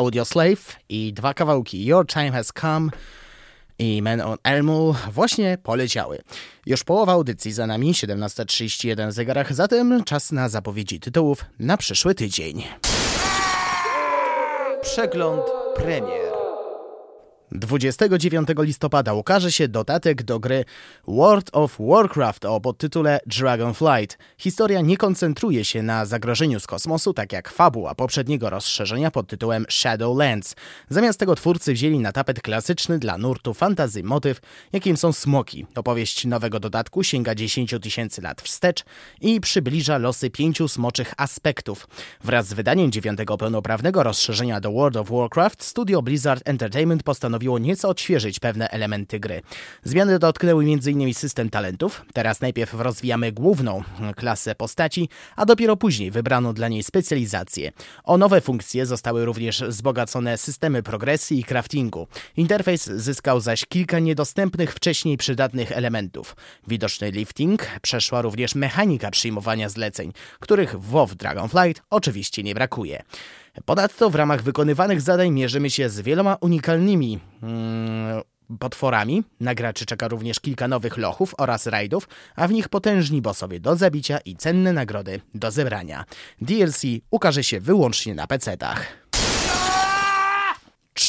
Audioslave 0.01 0.75
i 0.89 1.13
dwa 1.13 1.33
kawałki 1.33 1.85
Your 1.85 2.07
Time 2.07 2.31
Has 2.31 2.51
Come 2.61 2.89
i 3.79 4.01
Men 4.01 4.21
on 4.21 4.37
Elmu 4.43 4.95
właśnie 5.11 5.57
poleciały. 5.63 6.21
Już 6.65 6.83
połowa 6.83 7.13
audycji 7.13 7.51
za 7.51 7.67
nami, 7.67 7.93
17.31 7.93 9.09
w 9.09 9.11
zegarach, 9.11 9.53
zatem 9.53 10.03
czas 10.03 10.31
na 10.31 10.49
zapowiedzi 10.49 10.99
tytułów 10.99 11.45
na 11.59 11.77
przyszły 11.77 12.15
tydzień. 12.15 12.63
Przegląd 14.81 15.41
premier. 15.75 16.30
29 17.51 18.49
listopada 18.57 19.13
ukaże 19.13 19.51
się 19.51 19.67
dodatek 19.67 20.23
do 20.23 20.39
gry 20.39 20.65
World 21.07 21.49
of 21.53 21.77
Warcraft 21.79 22.45
o 22.45 22.61
podtytule 22.61 23.19
Dragonflight. 23.25 24.17
Historia 24.37 24.81
nie 24.81 24.97
koncentruje 24.97 25.65
się 25.65 25.83
na 25.83 26.05
zagrożeniu 26.05 26.59
z 26.59 26.67
kosmosu, 26.67 27.13
tak 27.13 27.33
jak 27.33 27.49
fabuła 27.49 27.95
poprzedniego 27.95 28.49
rozszerzenia 28.49 29.11
pod 29.11 29.27
tytułem 29.27 29.65
Shadowlands. 29.69 30.55
Zamiast 30.89 31.19
tego 31.19 31.35
twórcy 31.35 31.73
wzięli 31.73 31.99
na 31.99 32.11
tapet 32.11 32.41
klasyczny 32.41 32.99
dla 32.99 33.17
nurtu 33.17 33.53
fantazy 33.53 34.03
motyw, 34.03 34.39
jakim 34.73 34.97
są 34.97 35.13
smoki. 35.13 35.65
Opowieść 35.75 36.25
nowego 36.25 36.59
dodatku 36.59 37.03
sięga 37.03 37.35
10 37.35 37.75
tysięcy 37.81 38.21
lat 38.21 38.41
wstecz 38.41 38.83
i 39.21 39.41
przybliża 39.41 39.97
losy 39.97 40.29
pięciu 40.29 40.67
smoczych 40.67 41.13
aspektów. 41.17 41.87
Wraz 42.23 42.47
z 42.47 42.53
wydaniem 42.53 42.91
dziewiątego 42.91 43.37
pełnoprawnego 43.37 44.03
rozszerzenia 44.03 44.59
do 44.59 44.71
World 44.71 44.97
of 44.97 45.09
Warcraft, 45.09 45.63
studio 45.63 46.01
Blizzard 46.01 46.41
Entertainment 46.45 47.03
postanowiło 47.03 47.40
postanowiło 47.41 47.59
nieco 47.59 47.89
odświeżyć 47.89 48.39
pewne 48.39 48.69
elementy 48.69 49.19
gry. 49.19 49.41
Zmiany 49.83 50.19
dotknęły 50.19 50.63
m.in. 50.63 51.13
system 51.13 51.49
talentów. 51.49 52.05
Teraz 52.13 52.41
najpierw 52.41 52.73
rozwijamy 52.73 53.31
główną 53.31 53.83
klasę 54.15 54.55
postaci, 54.55 55.09
a 55.35 55.45
dopiero 55.45 55.77
później 55.77 56.11
wybrano 56.11 56.53
dla 56.53 56.67
niej 56.67 56.83
specjalizację. 56.83 57.71
O 58.03 58.17
nowe 58.17 58.41
funkcje 58.41 58.85
zostały 58.85 59.25
również 59.25 59.63
wzbogacone 59.63 60.37
systemy 60.37 60.83
progresji 60.83 61.39
i 61.39 61.43
craftingu. 61.43 62.07
Interfejs 62.37 62.85
zyskał 62.85 63.39
zaś 63.39 63.65
kilka 63.65 63.99
niedostępnych 63.99 64.73
wcześniej 64.73 65.17
przydatnych 65.17 65.71
elementów. 65.71 66.35
Widoczny 66.67 67.11
lifting 67.11 67.67
przeszła 67.81 68.21
również 68.21 68.55
mechanika 68.55 69.11
przyjmowania 69.11 69.69
zleceń, 69.69 70.13
których 70.39 70.79
w 70.79 70.85
WoW 70.85 71.15
Dragonflight 71.15 71.83
oczywiście 71.89 72.43
nie 72.43 72.55
brakuje. 72.55 73.03
Ponadto 73.65 74.09
w 74.09 74.15
ramach 74.15 74.41
wykonywanych 74.41 75.01
zadań 75.01 75.31
mierzymy 75.31 75.69
się 75.69 75.89
z 75.89 76.01
wieloma 76.01 76.37
unikalnymi 76.41 77.19
mm, 77.43 78.21
potworami. 78.59 79.23
Na 79.39 79.55
graczy 79.55 79.85
czeka 79.85 80.07
również 80.07 80.39
kilka 80.39 80.67
nowych 80.67 80.97
lochów 80.97 81.35
oraz 81.37 81.67
rajdów, 81.67 82.07
a 82.35 82.47
w 82.47 82.51
nich 82.51 82.69
potężni 82.69 83.21
bossowie 83.21 83.59
do 83.59 83.75
zabicia 83.75 84.17
i 84.17 84.35
cenne 84.35 84.73
nagrody 84.73 85.21
do 85.35 85.51
zebrania. 85.51 86.05
DLC 86.41 86.81
ukaże 87.11 87.43
się 87.43 87.59
wyłącznie 87.59 88.15
na 88.15 88.27
PC-tach. 88.27 89.00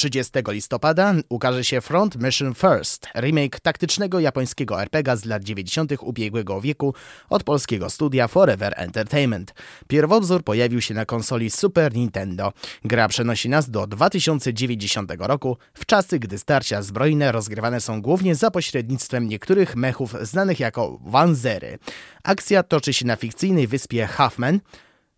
30 0.02 0.32
listopada 0.48 1.14
ukaże 1.28 1.64
się 1.64 1.80
Front 1.80 2.16
Mission 2.22 2.54
First, 2.54 3.08
remake 3.14 3.60
taktycznego 3.60 4.20
japońskiego 4.20 4.82
RPG 4.82 5.16
z 5.16 5.24
lat 5.24 5.44
90. 5.44 5.92
ubiegłego 6.00 6.60
wieku 6.60 6.94
od 7.28 7.44
polskiego 7.44 7.90
studia 7.90 8.28
Forever 8.28 8.74
Entertainment. 8.76 9.54
Pierwowzór 9.88 10.44
pojawił 10.44 10.80
się 10.80 10.94
na 10.94 11.06
konsoli 11.06 11.50
Super 11.50 11.94
Nintendo. 11.94 12.52
Gra 12.84 13.08
przenosi 13.08 13.48
nas 13.48 13.70
do 13.70 13.86
2090 13.86 15.12
roku, 15.18 15.56
w 15.74 15.86
czasy, 15.86 16.18
gdy 16.18 16.38
starcia 16.38 16.82
zbrojne 16.82 17.32
rozgrywane 17.32 17.80
są 17.80 18.02
głównie 18.02 18.34
za 18.34 18.50
pośrednictwem 18.50 19.28
niektórych 19.28 19.76
mechów 19.76 20.14
znanych 20.20 20.60
jako 20.60 20.98
Wanzery. 21.04 21.78
Akcja 22.22 22.62
toczy 22.62 22.92
się 22.92 23.06
na 23.06 23.16
fikcyjnej 23.16 23.66
wyspie 23.66 24.06
Huffman, 24.06 24.60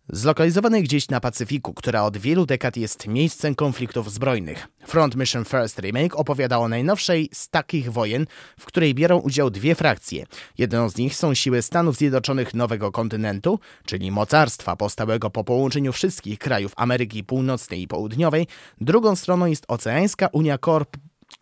Zlokalizowanej 0.09 0.83
gdzieś 0.83 1.09
na 1.09 1.19
Pacyfiku, 1.19 1.73
która 1.73 2.03
od 2.03 2.17
wielu 2.17 2.45
dekad 2.45 2.77
jest 2.77 3.07
miejscem 3.07 3.55
konfliktów 3.55 4.11
zbrojnych. 4.11 4.67
Front 4.87 5.15
Mission 5.15 5.45
First 5.45 5.79
Remake 5.79 6.15
opowiada 6.15 6.59
o 6.59 6.67
najnowszej 6.67 7.29
z 7.33 7.49
takich 7.49 7.91
wojen, 7.91 8.25
w 8.59 8.65
której 8.65 8.93
biorą 8.93 9.17
udział 9.17 9.49
dwie 9.49 9.75
frakcje. 9.75 10.25
Jedną 10.57 10.89
z 10.89 10.97
nich 10.97 11.15
są 11.15 11.33
siły 11.33 11.61
Stanów 11.61 11.95
Zjednoczonych 11.95 12.53
Nowego 12.53 12.91
Kontynentu, 12.91 13.59
czyli 13.85 14.11
mocarstwa 14.11 14.75
powstałego 14.75 15.29
po 15.29 15.43
połączeniu 15.43 15.93
wszystkich 15.93 16.39
krajów 16.39 16.73
Ameryki 16.75 17.23
Północnej 17.23 17.81
i 17.81 17.87
Południowej. 17.87 18.47
Drugą 18.81 19.15
stroną 19.15 19.45
jest 19.45 19.65
Oceańska 19.67 20.27
Unia 20.27 20.57
Korp 20.57 20.97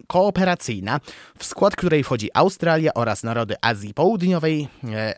kooperacyjna, 0.08 1.00
w 1.38 1.46
skład 1.46 1.76
której 1.76 2.04
wchodzi 2.04 2.30
Australia 2.34 2.94
oraz 2.94 3.24
narody 3.24 3.56
Azji 3.62 3.94
Południowej, 3.94 4.68
e, 4.84 5.14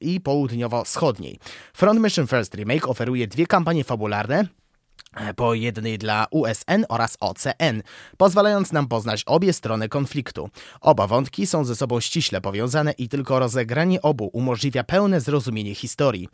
i 0.00 0.20
południowo-wschodniej. 0.20 1.38
Front 1.72 2.00
Mission 2.00 2.26
First 2.26 2.54
Remake 2.54 2.88
oferuje 2.88 3.26
dwie 3.26 3.46
kampanie 3.46 3.84
fabularne, 3.84 4.48
e, 5.16 5.34
po 5.34 5.54
jednej 5.54 5.98
dla 5.98 6.26
USN 6.30 6.84
oraz 6.88 7.16
OCN, 7.20 7.82
pozwalając 8.16 8.72
nam 8.72 8.88
poznać 8.88 9.22
obie 9.26 9.52
strony 9.52 9.88
konfliktu. 9.88 10.50
Oba 10.80 11.06
wątki 11.06 11.46
są 11.46 11.64
ze 11.64 11.76
sobą 11.76 12.00
ściśle 12.00 12.40
powiązane 12.40 12.92
i 12.92 13.08
tylko 13.08 13.38
rozegranie 13.38 14.02
obu 14.02 14.30
umożliwia 14.32 14.84
pełne 14.84 15.20
zrozumienie 15.20 15.74
historii. 15.74 16.28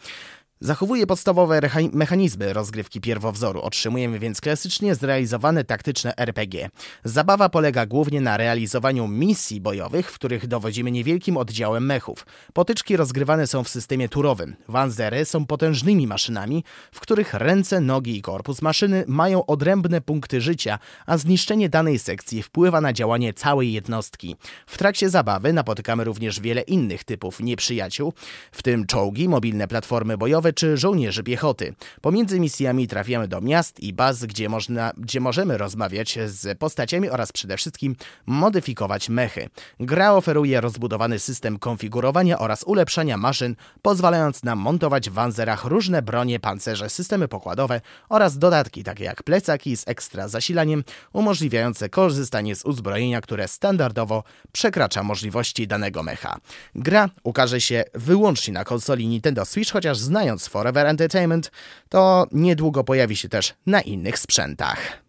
Zachowuje 0.64 1.06
podstawowe 1.06 1.60
mechanizmy 1.92 2.52
rozgrywki 2.52 3.00
pierwowzoru, 3.00 3.60
otrzymujemy 3.60 4.18
więc 4.18 4.40
klasycznie 4.40 4.94
zrealizowane 4.94 5.64
taktyczne 5.64 6.16
RPG. 6.16 6.70
Zabawa 7.04 7.48
polega 7.48 7.86
głównie 7.86 8.20
na 8.20 8.36
realizowaniu 8.36 9.08
misji 9.08 9.60
bojowych, 9.60 10.10
w 10.10 10.14
których 10.14 10.46
dowodzimy 10.46 10.90
niewielkim 10.90 11.36
oddziałem 11.36 11.86
mechów. 11.86 12.26
Potyczki 12.52 12.96
rozgrywane 12.96 13.46
są 13.46 13.64
w 13.64 13.68
systemie 13.68 14.08
turowym. 14.08 14.56
Wanzery 14.68 15.24
są 15.24 15.46
potężnymi 15.46 16.06
maszynami, 16.06 16.64
w 16.92 17.00
których 17.00 17.34
ręce, 17.34 17.80
nogi 17.80 18.16
i 18.16 18.22
korpus 18.22 18.62
maszyny 18.62 19.04
mają 19.06 19.46
odrębne 19.46 20.00
punkty 20.00 20.40
życia, 20.40 20.78
a 21.06 21.18
zniszczenie 21.18 21.68
danej 21.68 21.98
sekcji 21.98 22.42
wpływa 22.42 22.80
na 22.80 22.92
działanie 22.92 23.34
całej 23.34 23.72
jednostki. 23.72 24.36
W 24.66 24.78
trakcie 24.78 25.10
zabawy 25.10 25.52
napotykamy 25.52 26.04
również 26.04 26.40
wiele 26.40 26.60
innych 26.60 27.04
typów 27.04 27.40
nieprzyjaciół, 27.40 28.12
w 28.52 28.62
tym 28.62 28.86
czołgi, 28.86 29.28
mobilne 29.28 29.68
platformy 29.68 30.18
bojowe, 30.18 30.51
czy 30.52 30.76
żołnierzy 30.76 31.22
piechoty. 31.22 31.74
Pomiędzy 32.00 32.40
misjami 32.40 32.88
trafiamy 32.88 33.28
do 33.28 33.40
miast 33.40 33.80
i 33.80 33.92
baz, 33.92 34.24
gdzie, 34.24 34.48
można, 34.48 34.92
gdzie 34.96 35.20
możemy 35.20 35.58
rozmawiać 35.58 36.18
z 36.26 36.58
postaciami 36.58 37.08
oraz 37.08 37.32
przede 37.32 37.56
wszystkim 37.56 37.96
modyfikować 38.26 39.08
mechy. 39.08 39.48
Gra 39.80 40.12
oferuje 40.12 40.60
rozbudowany 40.60 41.18
system 41.18 41.58
konfigurowania 41.58 42.38
oraz 42.38 42.62
ulepszania 42.62 43.16
maszyn, 43.16 43.56
pozwalając 43.82 44.42
nam 44.42 44.58
montować 44.58 45.10
w 45.10 45.12
Wanzerach 45.12 45.64
różne 45.64 46.02
bronie, 46.02 46.40
pancerze, 46.40 46.90
systemy 46.90 47.28
pokładowe 47.28 47.80
oraz 48.08 48.38
dodatki 48.38 48.84
takie 48.84 49.04
jak 49.04 49.22
plecaki 49.22 49.76
z 49.76 49.88
ekstra 49.88 50.28
zasilaniem, 50.28 50.84
umożliwiające 51.12 51.88
korzystanie 51.88 52.56
z 52.56 52.64
uzbrojenia, 52.64 53.20
które 53.20 53.48
standardowo 53.48 54.24
przekracza 54.52 55.02
możliwości 55.02 55.66
danego 55.66 56.02
mecha. 56.02 56.38
Gra 56.74 57.08
ukaże 57.22 57.60
się 57.60 57.84
wyłącznie 57.94 58.54
na 58.54 58.64
konsoli 58.64 59.08
Nintendo 59.08 59.44
Switch, 59.44 59.72
chociaż 59.72 59.98
znając 59.98 60.41
Forever 60.48 60.86
Entertainment, 60.86 61.50
to 61.88 62.26
niedługo 62.32 62.84
pojawi 62.84 63.16
się 63.16 63.28
też 63.28 63.54
na 63.66 63.80
innych 63.80 64.18
sprzętach. 64.18 65.02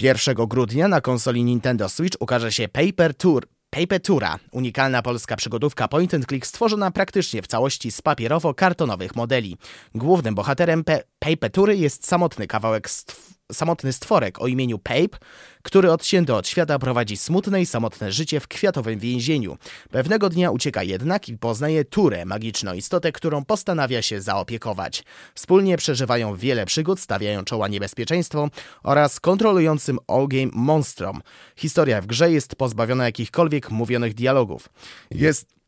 1 0.00 0.34
grudnia 0.34 0.88
na 0.88 1.00
konsoli 1.00 1.44
Nintendo 1.44 1.88
Switch 1.88 2.16
ukaże 2.20 2.52
się 2.52 2.68
Paper 2.68 3.14
Tour 3.14 3.46
Papetura, 3.70 4.38
unikalna 4.50 5.02
polska 5.02 5.36
przygodówka 5.36 5.88
point 5.88 6.14
and 6.14 6.26
click 6.26 6.46
stworzona 6.46 6.90
praktycznie 6.90 7.42
w 7.42 7.46
całości 7.46 7.92
z 7.92 8.02
papierowo-kartonowych 8.02 9.16
modeli. 9.16 9.56
Głównym 9.94 10.34
bohaterem 10.34 10.84
Pe 10.84 11.02
Papetury 11.18 11.76
jest 11.76 12.06
samotny 12.06 12.46
kawałek 12.46 12.90
stw 12.90 13.31
samotny 13.52 13.92
stworek 13.92 14.40
o 14.40 14.46
imieniu 14.46 14.78
Pape, 14.78 15.18
który 15.62 15.92
odcięty 15.92 16.34
od 16.34 16.48
świata 16.48 16.78
prowadzi 16.78 17.16
smutne 17.16 17.62
i 17.62 17.66
samotne 17.66 18.12
życie 18.12 18.40
w 18.40 18.48
kwiatowym 18.48 18.98
więzieniu. 18.98 19.56
Pewnego 19.90 20.28
dnia 20.28 20.50
ucieka 20.50 20.82
jednak 20.82 21.28
i 21.28 21.38
poznaje 21.38 21.84
Turę, 21.84 22.24
magiczną 22.24 22.74
istotę, 22.74 23.12
którą 23.12 23.44
postanawia 23.44 24.02
się 24.02 24.20
zaopiekować. 24.20 25.04
Wspólnie 25.34 25.76
przeżywają 25.76 26.36
wiele 26.36 26.66
przygód, 26.66 27.00
stawiają 27.00 27.44
czoła 27.44 27.68
niebezpieczeństwom 27.68 28.50
oraz 28.82 29.20
kontrolującym 29.20 29.98
all-game 30.08 30.50
monstrom. 30.52 31.22
Historia 31.56 32.00
w 32.00 32.06
grze 32.06 32.32
jest 32.32 32.56
pozbawiona 32.56 33.04
jakichkolwiek 33.04 33.70
mówionych 33.70 34.14
dialogów. 34.14 34.68
Jest 35.10 35.61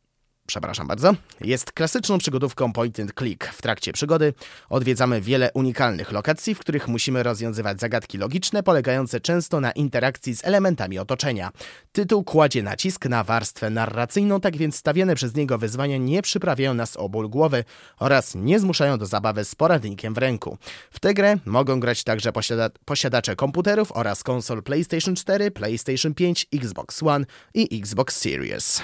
przepraszam 0.47 0.87
bardzo, 0.87 1.13
jest 1.41 1.71
klasyczną 1.71 2.17
przygodówką 2.17 2.73
point 2.73 2.99
and 2.99 3.13
click. 3.19 3.45
W 3.45 3.61
trakcie 3.61 3.93
przygody 3.93 4.33
odwiedzamy 4.69 5.21
wiele 5.21 5.49
unikalnych 5.53 6.11
lokacji, 6.11 6.55
w 6.55 6.59
których 6.59 6.87
musimy 6.87 7.23
rozwiązywać 7.23 7.79
zagadki 7.79 8.17
logiczne, 8.17 8.63
polegające 8.63 9.19
często 9.19 9.59
na 9.59 9.71
interakcji 9.71 10.35
z 10.35 10.45
elementami 10.45 10.99
otoczenia. 10.99 11.51
Tytuł 11.91 12.23
kładzie 12.23 12.63
nacisk 12.63 13.05
na 13.05 13.23
warstwę 13.23 13.69
narracyjną, 13.69 14.41
tak 14.41 14.57
więc 14.57 14.75
stawiane 14.75 15.15
przez 15.15 15.35
niego 15.35 15.57
wyzwania 15.57 15.97
nie 15.97 16.21
przyprawiają 16.21 16.73
nas 16.73 16.97
o 16.97 17.09
ból 17.09 17.29
głowy 17.29 17.63
oraz 17.99 18.35
nie 18.35 18.59
zmuszają 18.59 18.97
do 18.97 19.05
zabawy 19.05 19.45
z 19.45 19.55
poradnikiem 19.55 20.13
w 20.13 20.17
ręku. 20.17 20.57
W 20.91 20.99
tę 20.99 21.13
grę 21.13 21.37
mogą 21.45 21.79
grać 21.79 22.03
także 22.03 22.31
posiada 22.31 22.69
posiadacze 22.85 23.35
komputerów 23.35 23.91
oraz 23.91 24.23
konsol 24.23 24.63
PlayStation 24.63 25.15
4, 25.15 25.51
PlayStation 25.51 26.13
5, 26.13 26.47
Xbox 26.53 27.03
One 27.03 27.25
i 27.53 27.79
Xbox 27.79 28.17
Series. 28.17 28.81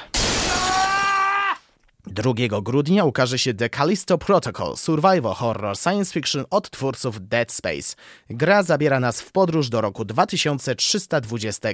2 2.07 2.61
grudnia 2.61 3.05
ukaże 3.05 3.39
się 3.39 3.53
The 3.53 3.69
Callisto 3.69 4.17
Protocol, 4.17 4.77
survival 4.77 5.33
horror 5.33 5.77
science 5.77 6.13
fiction 6.13 6.45
od 6.49 6.69
twórców 6.69 7.27
Dead 7.27 7.51
Space. 7.51 7.95
Gra 8.29 8.63
zabiera 8.63 8.99
nas 8.99 9.21
w 9.21 9.31
podróż 9.31 9.69
do 9.69 9.81
roku 9.81 10.05
2320. 10.05 11.69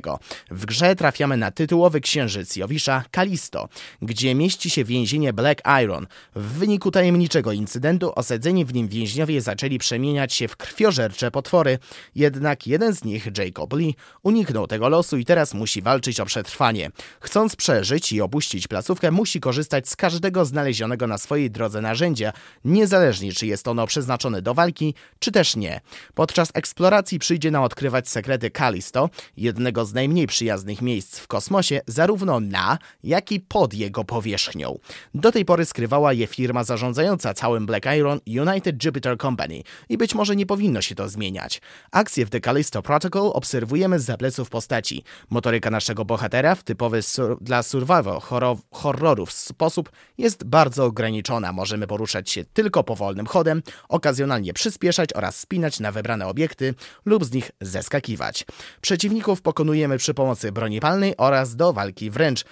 W 0.51 0.65
grze 0.65 0.95
trafiamy 0.95 1.37
na 1.37 1.51
tytułowy 1.51 2.01
księżyc 2.01 2.55
Jowisza 2.55 3.03
Callisto, 3.15 3.69
gdzie 4.01 4.35
mieści 4.35 4.69
się 4.69 4.83
więzienie 4.83 5.33
Black 5.33 5.61
Iron. 5.83 6.07
W 6.35 6.43
wyniku 6.53 6.91
tajemniczego 6.91 7.51
incydentu 7.51 8.11
osadzeni 8.15 8.65
w 8.65 8.73
nim 8.73 8.87
więźniowie 8.87 9.41
zaczęli 9.41 9.77
przemieniać 9.77 10.33
się 10.33 10.47
w 10.47 10.57
krwiożercze 10.57 11.31
potwory, 11.31 11.79
jednak 12.15 12.67
jeden 12.67 12.93
z 12.93 13.03
nich, 13.03 13.27
Jacob 13.37 13.73
Lee, 13.73 13.95
uniknął 14.23 14.67
tego 14.67 14.89
losu 14.89 15.17
i 15.17 15.25
teraz 15.25 15.53
musi 15.53 15.81
walczyć 15.81 16.19
o 16.19 16.25
przetrwanie. 16.25 16.91
Chcąc 17.19 17.55
przeżyć 17.55 18.11
i 18.11 18.21
opuścić 18.21 18.67
placówkę, 18.67 19.11
musi 19.11 19.39
korzystać 19.39 19.89
z 19.89 19.95
każdego 19.95 20.16
każdego 20.17 20.45
znalezionego 20.45 21.07
na 21.07 21.17
swojej 21.17 21.51
drodze 21.51 21.81
narzędzia, 21.81 22.33
niezależnie 22.65 23.31
czy 23.33 23.47
jest 23.47 23.67
ono 23.67 23.87
przeznaczone 23.87 24.41
do 24.41 24.53
walki, 24.53 24.93
czy 25.19 25.31
też 25.31 25.55
nie. 25.55 25.81
Podczas 26.13 26.49
eksploracji 26.53 27.19
przyjdzie 27.19 27.51
nam 27.51 27.63
odkrywać 27.63 28.09
sekrety 28.09 28.51
Kalisto, 28.51 29.09
jednego 29.37 29.85
z 29.85 29.93
najmniej 29.93 30.27
przyjaznych 30.27 30.81
miejsc 30.81 31.19
w 31.19 31.27
kosmosie, 31.27 31.81
zarówno 31.87 32.39
na, 32.39 32.77
jak 33.03 33.31
i 33.31 33.39
pod 33.39 33.73
jego 33.73 34.03
powierzchnią. 34.03 34.79
Do 35.13 35.31
tej 35.31 35.45
pory 35.45 35.65
skrywała 35.65 36.13
je 36.13 36.27
firma 36.27 36.63
zarządzająca 36.63 37.33
całym 37.33 37.65
Black 37.65 37.85
Iron 37.97 38.19
United 38.27 38.83
Jupiter 38.83 39.17
Company 39.17 39.63
i 39.89 39.97
być 39.97 40.15
może 40.15 40.35
nie 40.35 40.45
powinno 40.45 40.81
się 40.81 40.95
to 40.95 41.09
zmieniać. 41.09 41.61
Akcję 41.91 42.25
w 42.25 42.29
The 42.29 42.39
Callisto 42.39 42.81
Protocol 42.81 43.31
obserwujemy 43.33 43.99
z 43.99 44.17
pleców 44.17 44.49
postaci. 44.49 45.03
Motoryka 45.29 45.69
naszego 45.69 46.05
bohatera 46.05 46.55
w 46.55 46.63
typowy 46.63 47.01
sur 47.01 47.37
dla 47.41 47.63
survival 47.63 48.19
horrorów 48.71 49.31
sposób 49.31 49.89
jest 50.17 50.43
bardzo 50.43 50.85
ograniczona. 50.85 51.53
Możemy 51.53 51.87
poruszać 51.87 52.29
się 52.29 52.45
tylko 52.45 52.83
powolnym 52.83 53.25
chodem, 53.25 53.63
okazjonalnie 53.89 54.53
przyspieszać 54.53 55.13
oraz 55.13 55.39
spinać 55.39 55.79
na 55.79 55.91
wybrane 55.91 56.27
obiekty 56.27 56.73
lub 57.05 57.25
z 57.25 57.31
nich 57.31 57.51
zeskakiwać. 57.61 58.45
Przeciwników 58.81 59.41
pokonujemy 59.41 59.97
przy 59.97 60.13
pomocy 60.13 60.51
broni 60.51 60.79
palnej 60.79 61.17
oraz 61.17 61.55
do 61.55 61.73
walki 61.73 62.09
wręcz, 62.09 62.45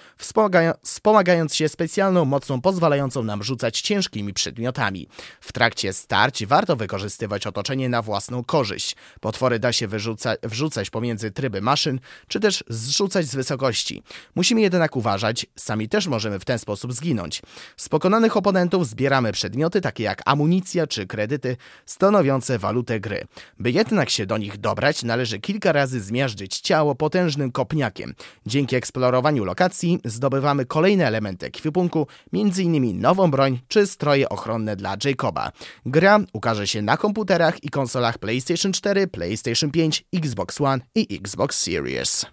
wspomagając 0.82 1.54
się 1.54 1.68
specjalną 1.68 2.24
mocą 2.24 2.60
pozwalającą 2.60 3.22
nam 3.22 3.42
rzucać 3.42 3.80
ciężkimi 3.80 4.34
przedmiotami. 4.34 5.08
W 5.40 5.52
trakcie 5.52 5.92
starć 5.92 6.46
warto 6.46 6.76
wykorzystywać 6.76 7.46
otoczenie 7.46 7.88
na 7.88 8.02
własną 8.02 8.44
korzyść. 8.44 8.96
Potwory 9.20 9.58
da 9.58 9.72
się 9.72 9.88
wyrzuca 9.88 10.34
wrzucać 10.42 10.90
pomiędzy 10.90 11.30
tryby 11.30 11.60
maszyn, 11.60 12.00
czy 12.28 12.40
też 12.40 12.64
zrzucać 12.68 13.26
z 13.26 13.34
wysokości. 13.34 14.02
Musimy 14.34 14.60
jednak 14.60 14.96
uważać, 14.96 15.46
sami 15.56 15.88
też 15.88 16.06
możemy 16.06 16.38
w 16.38 16.44
ten 16.44 16.58
sposób 16.58 16.92
zginąć. 16.92 17.42
Z 17.76 17.88
pokonanych 17.88 18.36
oponentów 18.36 18.86
zbieramy 18.86 19.32
przedmioty 19.32 19.80
takie 19.80 20.02
jak 20.04 20.22
amunicja 20.24 20.86
czy 20.86 21.06
kredyty 21.06 21.56
stanowiące 21.86 22.58
walutę 22.58 23.00
gry. 23.00 23.24
By 23.58 23.70
jednak 23.70 24.10
się 24.10 24.26
do 24.26 24.38
nich 24.38 24.58
dobrać, 24.58 25.02
należy 25.02 25.38
kilka 25.38 25.72
razy 25.72 26.00
zmiażdżyć 26.00 26.60
ciało 26.60 26.94
potężnym 26.94 27.52
kopniakiem. 27.52 28.14
Dzięki 28.46 28.76
eksplorowaniu 28.76 29.44
lokacji 29.44 30.00
zdobywamy 30.04 30.66
kolejne 30.66 31.06
elementy 31.06 31.46
ekwipunku, 31.46 32.06
m.in. 32.32 33.00
nową 33.00 33.30
broń 33.30 33.60
czy 33.68 33.86
stroje 33.86 34.28
ochronne 34.28 34.76
dla 34.76 34.96
Jacoba. 35.04 35.52
Gra 35.86 36.20
ukaże 36.32 36.66
się 36.66 36.82
na 36.82 36.96
komputerach 36.96 37.64
i 37.64 37.68
konsolach 37.68 38.18
PlayStation 38.18 38.72
4, 38.72 39.06
PlayStation 39.06 39.70
5, 39.70 40.04
Xbox 40.14 40.60
One 40.60 40.80
i 40.94 41.16
Xbox 41.16 41.60
Series. 41.60 42.26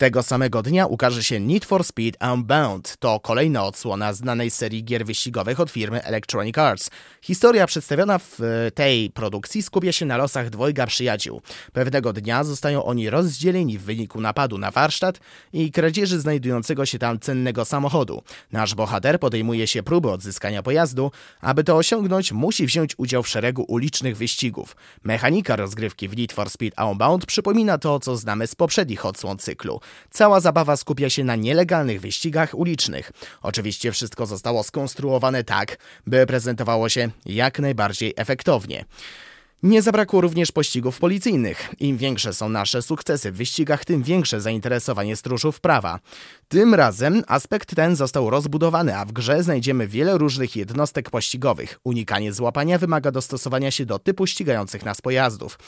Tego 0.00 0.22
samego 0.22 0.62
dnia 0.62 0.86
ukaże 0.86 1.24
się 1.24 1.40
Need 1.40 1.64
for 1.64 1.84
Speed 1.84 2.32
Unbound. 2.32 2.96
To 2.96 3.20
kolejna 3.20 3.64
odsłona 3.64 4.12
znanej 4.12 4.50
serii 4.50 4.84
gier 4.84 5.06
wyścigowych 5.06 5.60
od 5.60 5.70
firmy 5.70 6.04
Electronic 6.04 6.58
Arts. 6.58 6.90
Historia 7.22 7.66
przedstawiona 7.66 8.18
w 8.18 8.40
e, 8.40 8.70
tej 8.70 9.10
produkcji 9.10 9.62
skupia 9.62 9.92
się 9.92 10.06
na 10.06 10.16
losach 10.16 10.50
dwojga 10.50 10.86
przyjaciół. 10.86 11.42
Pewnego 11.72 12.12
dnia 12.12 12.44
zostają 12.44 12.84
oni 12.84 13.10
rozdzieleni 13.10 13.78
w 13.78 13.82
wyniku 13.82 14.20
napadu 14.20 14.58
na 14.58 14.70
warsztat 14.70 15.20
i 15.52 15.72
kradzieży 15.72 16.20
znajdującego 16.20 16.86
się 16.86 16.98
tam 16.98 17.18
cennego 17.18 17.64
samochodu. 17.64 18.22
Nasz 18.52 18.74
bohater 18.74 19.20
podejmuje 19.20 19.66
się 19.66 19.82
próby 19.82 20.10
odzyskania 20.10 20.62
pojazdu. 20.62 21.10
Aby 21.40 21.64
to 21.64 21.76
osiągnąć, 21.76 22.32
musi 22.32 22.66
wziąć 22.66 22.94
udział 22.98 23.22
w 23.22 23.28
szeregu 23.28 23.64
ulicznych 23.68 24.16
wyścigów. 24.16 24.76
Mechanika 25.04 25.56
rozgrywki 25.56 26.08
w 26.08 26.16
Need 26.16 26.32
for 26.32 26.50
Speed 26.50 26.84
Unbound 26.90 27.26
przypomina 27.26 27.78
to, 27.78 28.00
co 28.00 28.16
znamy 28.16 28.46
z 28.46 28.54
poprzednich 28.54 29.06
odsłon 29.06 29.38
cyklu. 29.38 29.80
Cała 30.10 30.40
zabawa 30.40 30.76
skupia 30.76 31.10
się 31.10 31.24
na 31.24 31.36
nielegalnych 31.36 32.00
wyścigach 32.00 32.54
ulicznych. 32.54 33.12
Oczywiście 33.42 33.92
wszystko 33.92 34.26
zostało 34.26 34.62
skonstruowane 34.62 35.44
tak, 35.44 35.76
by 36.06 36.26
prezentowało 36.26 36.88
się 36.88 37.10
jak 37.26 37.58
najbardziej 37.58 38.14
efektownie. 38.16 38.84
Nie 39.62 39.82
zabrakło 39.82 40.20
również 40.20 40.52
pościgów 40.52 40.98
policyjnych. 40.98 41.74
Im 41.80 41.96
większe 41.96 42.34
są 42.34 42.48
nasze 42.48 42.82
sukcesy 42.82 43.32
w 43.32 43.36
wyścigach, 43.36 43.84
tym 43.84 44.02
większe 44.02 44.40
zainteresowanie 44.40 45.16
stróżów 45.16 45.60
prawa. 45.60 45.98
Tym 46.52 46.74
razem 46.74 47.22
aspekt 47.26 47.74
ten 47.74 47.96
został 47.96 48.30
rozbudowany, 48.30 48.96
a 48.96 49.04
w 49.04 49.12
grze 49.12 49.42
znajdziemy 49.42 49.88
wiele 49.88 50.18
różnych 50.18 50.56
jednostek 50.56 51.10
pościgowych. 51.10 51.80
Unikanie 51.84 52.32
złapania 52.32 52.78
wymaga 52.78 53.10
dostosowania 53.10 53.70
się 53.70 53.86
do 53.86 53.98
typu 53.98 54.26
ścigających 54.26 54.84
nas 54.84 55.00
pojazdów. 55.00 55.58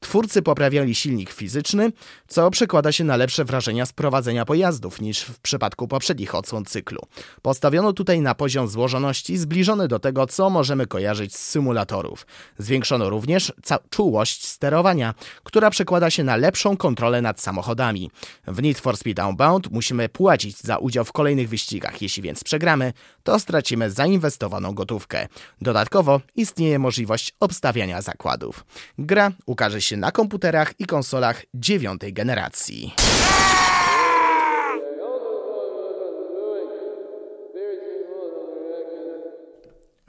Twórcy 0.00 0.42
poprawiali 0.42 0.94
silnik 0.94 1.30
fizyczny, 1.30 1.92
co 2.28 2.50
przekłada 2.50 2.92
się 2.92 3.04
na 3.04 3.16
lepsze 3.16 3.44
wrażenia 3.44 3.86
z 3.86 3.92
prowadzenia 3.92 4.44
pojazdów 4.44 5.00
niż 5.00 5.20
w 5.20 5.38
przypadku 5.38 5.88
poprzednich 5.88 6.34
odsłon 6.34 6.64
cyklu. 6.64 7.00
Postawiono 7.42 7.92
tutaj 7.92 8.20
na 8.20 8.34
poziom 8.34 8.68
złożoności 8.68 9.38
zbliżony 9.38 9.88
do 9.88 9.98
tego, 9.98 10.26
co 10.26 10.50
możemy 10.50 10.86
kojarzyć 10.86 11.36
z 11.36 11.48
symulatorów. 11.48 12.26
Zwiększono 12.58 13.10
również 13.10 13.52
czułość 13.90 14.46
sterowania, 14.46 15.14
która 15.44 15.70
przekłada 15.70 16.10
się 16.10 16.24
na 16.24 16.36
lepszą 16.36 16.76
kontrolę 16.76 17.22
nad 17.22 17.40
samochodami. 17.40 18.10
W 18.46 18.62
Need 18.62 18.78
for 18.78 18.96
Speed 18.96 19.26
Unbound 19.26 19.70
musimy 19.70 20.08
płacić 20.30 20.60
za 20.60 20.78
udział 20.78 21.04
w 21.04 21.12
kolejnych 21.12 21.48
wyścigach. 21.48 22.02
Jeśli 22.02 22.22
więc 22.22 22.44
przegramy, 22.44 22.92
to 23.22 23.38
stracimy 23.38 23.90
zainwestowaną 23.90 24.74
gotówkę. 24.74 25.28
Dodatkowo 25.60 26.20
istnieje 26.36 26.78
możliwość 26.78 27.34
obstawiania 27.40 28.02
zakładów. 28.02 28.64
Gra 28.98 29.32
ukaże 29.46 29.82
się 29.82 29.96
na 29.96 30.12
komputerach 30.12 30.72
i 30.78 30.86
konsolach 30.86 31.42
dziewiątej 31.54 32.12
generacji. 32.12 32.94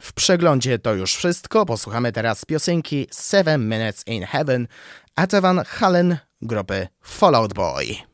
W 0.01 0.13
przeglądzie 0.13 0.79
to 0.79 0.93
już 0.93 1.15
wszystko. 1.15 1.65
Posłuchamy 1.65 2.11
teraz 2.11 2.45
piosenki 2.45 3.07
Seven 3.11 3.69
Minutes 3.69 4.03
in 4.07 4.23
Heaven 4.23 4.67
Atavan 5.15 5.63
Halen 5.67 6.17
grupy 6.41 6.87
Fallout 7.01 7.53
Boy. 7.53 8.10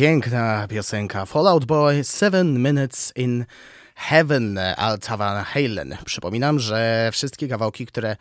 Piękna 0.00 0.66
piosenka 0.68 1.26
Fallout 1.26 1.64
Boy 1.64 2.04
7 2.04 2.62
Minutes 2.62 3.12
in 3.16 3.44
Heaven 3.94 4.58
Alt 4.76 5.06
Van 5.06 5.44
Halen. 5.44 5.96
Przypominam, 6.04 6.58
że 6.58 7.10
wszystkie 7.12 7.48
kawałki, 7.48 7.86
które, 7.86 8.16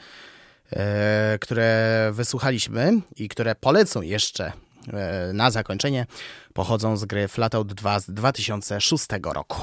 e, 0.72 1.38
które 1.42 2.10
wysłuchaliśmy 2.14 2.92
i 3.16 3.30
które 3.30 3.56
polecą 3.56 4.02
jeszcze 4.02 4.52
e, 4.94 5.34
na 5.34 5.52
zakończenie, 5.52 6.06
pochodzą 6.54 6.98
z 6.98 7.06
gry 7.06 7.28
Flatout 7.28 7.74
2 7.74 8.00
z 8.00 8.12
2006 8.12 9.06
roku. 9.24 9.62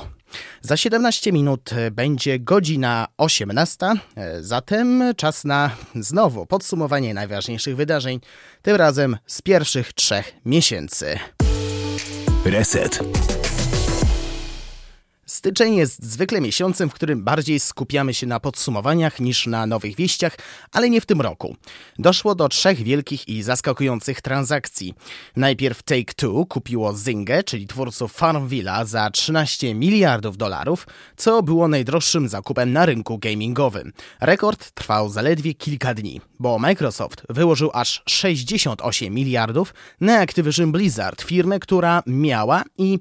Za 0.63 0.77
17 0.77 1.33
minut 1.33 1.71
będzie 1.93 2.39
godzina 2.39 3.07
18, 3.17 3.87
e, 3.87 4.43
zatem 4.43 5.05
czas 5.17 5.45
na 5.45 5.71
znowu 5.95 6.47
podsumowanie 6.47 7.15
najważniejszych 7.15 7.77
wydarzeń, 7.77 8.21
tym 8.63 8.77
razem 8.77 9.17
z 9.27 9.43
pierwszych 9.43 9.93
trzech 9.93 10.35
miesięcy. 10.45 11.19
Reset. 12.45 13.46
Styczeń 15.37 15.75
jest 15.75 16.05
zwykle 16.05 16.41
miesiącem, 16.41 16.91
w 16.91 16.95
którym 16.95 17.25
bardziej 17.25 17.61
skupiamy 17.61 18.15
się 18.15 18.27
na 18.27 18.41
podsumowaniach 18.41 19.21
niż 19.21 19.47
na 19.47 19.67
nowych 19.67 19.97
wieściach, 19.97 20.37
ale 20.73 20.91
nie 20.91 21.01
w 21.01 21.07
tym 21.07 21.21
roku. 21.21 21.57
Doszło 21.99 22.35
do 22.35 22.49
trzech 22.49 22.83
wielkich 22.83 23.29
i 23.29 23.43
zaskakujących 23.43 24.21
transakcji. 24.21 24.95
Najpierw 25.37 25.83
Take-Two 25.85 26.47
kupiło 26.47 26.93
Zynga, 26.93 27.43
czyli 27.43 27.67
twórców 27.67 28.13
Farmvilla, 28.13 28.85
za 28.85 29.11
13 29.11 29.75
miliardów 29.75 30.37
dolarów, 30.37 30.87
co 31.17 31.43
było 31.43 31.69
najdroższym 31.69 32.29
zakupem 32.29 32.73
na 32.73 32.87
rynku 32.87 33.19
gamingowym. 33.19 33.93
Rekord 34.21 34.71
trwał 34.71 35.09
zaledwie 35.09 35.55
kilka 35.55 35.95
dni, 35.95 36.21
bo 36.41 36.59
Microsoft 36.59 37.23
wyłożył 37.29 37.71
aż 37.75 38.03
68 38.07 39.15
miliardów 39.15 39.75
na 40.01 40.19
Activision 40.19 40.73
Blizzard, 40.73 41.23
firmę, 41.23 41.59
która 41.59 42.03
miała 42.07 42.63
i 42.79 42.99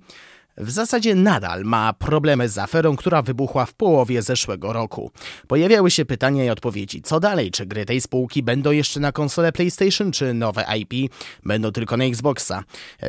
w 0.57 0.71
zasadzie 0.71 1.15
nadal 1.15 1.63
ma 1.63 1.93
problemy 1.93 2.49
z 2.49 2.57
aferą, 2.57 2.95
która 2.95 3.21
wybuchła 3.21 3.65
w 3.65 3.73
połowie 3.73 4.21
zeszłego 4.21 4.73
roku. 4.73 5.11
Pojawiały 5.47 5.91
się 5.91 6.05
pytania 6.05 6.45
i 6.45 6.49
odpowiedzi, 6.49 7.01
co 7.01 7.19
dalej, 7.19 7.51
czy 7.51 7.65
gry 7.65 7.85
tej 7.85 8.01
spółki 8.01 8.43
będą 8.43 8.71
jeszcze 8.71 8.99
na 8.99 9.11
konsolę 9.11 9.51
PlayStation, 9.51 10.11
czy 10.11 10.33
nowe 10.33 10.65
IP 10.77 11.13
będą 11.45 11.71
tylko 11.71 11.97
na 11.97 12.03
Xboxa. 12.03 12.63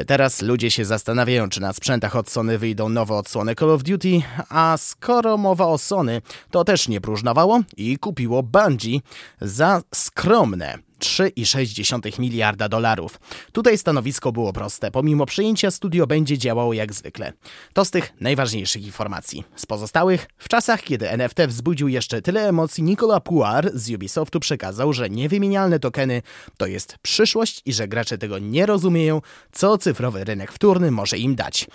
Teraz 0.07 0.43
ludzie 0.43 0.71
się 0.71 0.85
zastanawiają, 0.85 1.49
czy 1.49 1.61
na 1.61 1.73
sprzętach 1.73 2.17
od 2.17 2.31
Sony 2.31 2.59
wyjdą 2.59 2.89
nowe 2.89 3.15
odsłony 3.15 3.55
Call 3.55 3.71
of 3.71 3.83
Duty, 3.83 4.23
a 4.49 4.77
skoro 4.79 5.37
mowa 5.37 5.67
o 5.67 5.79
Sony, 5.79 6.23
to 6.51 6.65
też 6.65 6.89
nie 6.89 7.01
próżnowało 7.01 7.63
i 7.77 7.99
kupiło 7.99 8.43
Bungie 8.43 9.01
za 9.41 9.83
skromne 9.95 10.86
3,6 11.01 12.21
miliarda 12.21 12.69
dolarów. 12.69 13.21
Tutaj 13.53 13.79
stanowisko 13.79 14.33
było 14.33 14.53
proste. 14.53 14.91
Pomimo 14.91 15.27
przejęcia 15.27 15.71
studio 15.71 16.07
będzie 16.07 16.39
działało 16.39 16.73
jak 16.73 16.93
zwykle. 16.93 17.33
To 17.73 17.85
z 17.85 17.91
tych 17.91 18.13
najważniejszych 18.21 18.85
informacji. 18.85 19.45
Z 19.57 19.67
pozostałych, 19.67 20.27
w 20.39 20.49
czasach 20.49 20.83
kiedy 20.83 21.11
NFT 21.11 21.39
wzbudził 21.47 21.89
jeszcze 21.89 22.23
tyle 22.23 22.49
emocji, 22.49 22.85
Nicolas 22.85 23.21
Puar 23.25 23.71
z 23.75 23.91
Ubisoftu 23.91 24.41
przekazał, 24.41 24.93
że 24.93 25.11
niewymienialne 25.11 25.79
tokeny 25.79 26.23
to 26.57 26.67
jest 26.67 26.99
przyszłość 27.03 27.63
i 27.65 27.73
że 27.73 27.89
gracze 27.89 28.19
tego 28.19 28.39
nie 28.39 28.67
rozumieją, 28.67 29.21
co 29.53 29.79
cyfrowy 29.79 30.25
rynek 30.25 30.53
wtórny 30.53 30.91
może 30.91 31.19
im 31.19 31.35
dać. 31.35 31.67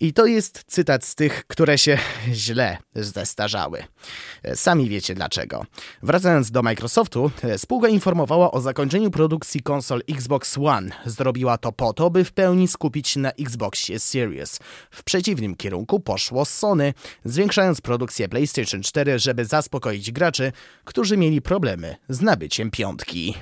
I 0.00 0.12
to 0.12 0.26
jest 0.26 0.64
cytat 0.66 1.04
z 1.04 1.14
tych, 1.14 1.44
które 1.46 1.78
się 1.78 1.98
źle 2.32 2.78
zestarzały. 2.94 3.84
Sami 4.54 4.88
wiecie 4.88 5.14
dlaczego. 5.14 5.66
Wracając 6.02 6.50
do 6.50 6.62
Microsoftu, 6.62 7.30
spółka 7.56 7.88
informowała 7.88 8.50
o 8.50 8.60
zakończeniu 8.60 9.10
produkcji 9.10 9.62
konsol 9.62 10.02
Xbox 10.08 10.58
One. 10.58 10.90
Zrobiła 11.06 11.58
to 11.58 11.72
po 11.72 11.92
to, 11.92 12.10
by 12.10 12.24
w 12.24 12.32
pełni 12.32 12.68
skupić 12.68 13.08
się 13.08 13.20
na 13.20 13.32
Xboxie 13.32 13.98
Series. 13.98 14.58
W 14.90 15.04
przeciwnym 15.04 15.54
kierunku 15.54 16.00
poszło 16.00 16.44
Sony, 16.44 16.94
zwiększając 17.24 17.80
produkcję 17.80 18.28
PlayStation 18.28 18.82
4, 18.82 19.18
żeby 19.18 19.44
zaspokoić 19.44 20.12
graczy, 20.12 20.52
którzy 20.84 21.16
mieli 21.16 21.42
problemy 21.42 21.96
z 22.08 22.20
nabyciem 22.20 22.70
piątki. 22.70 23.34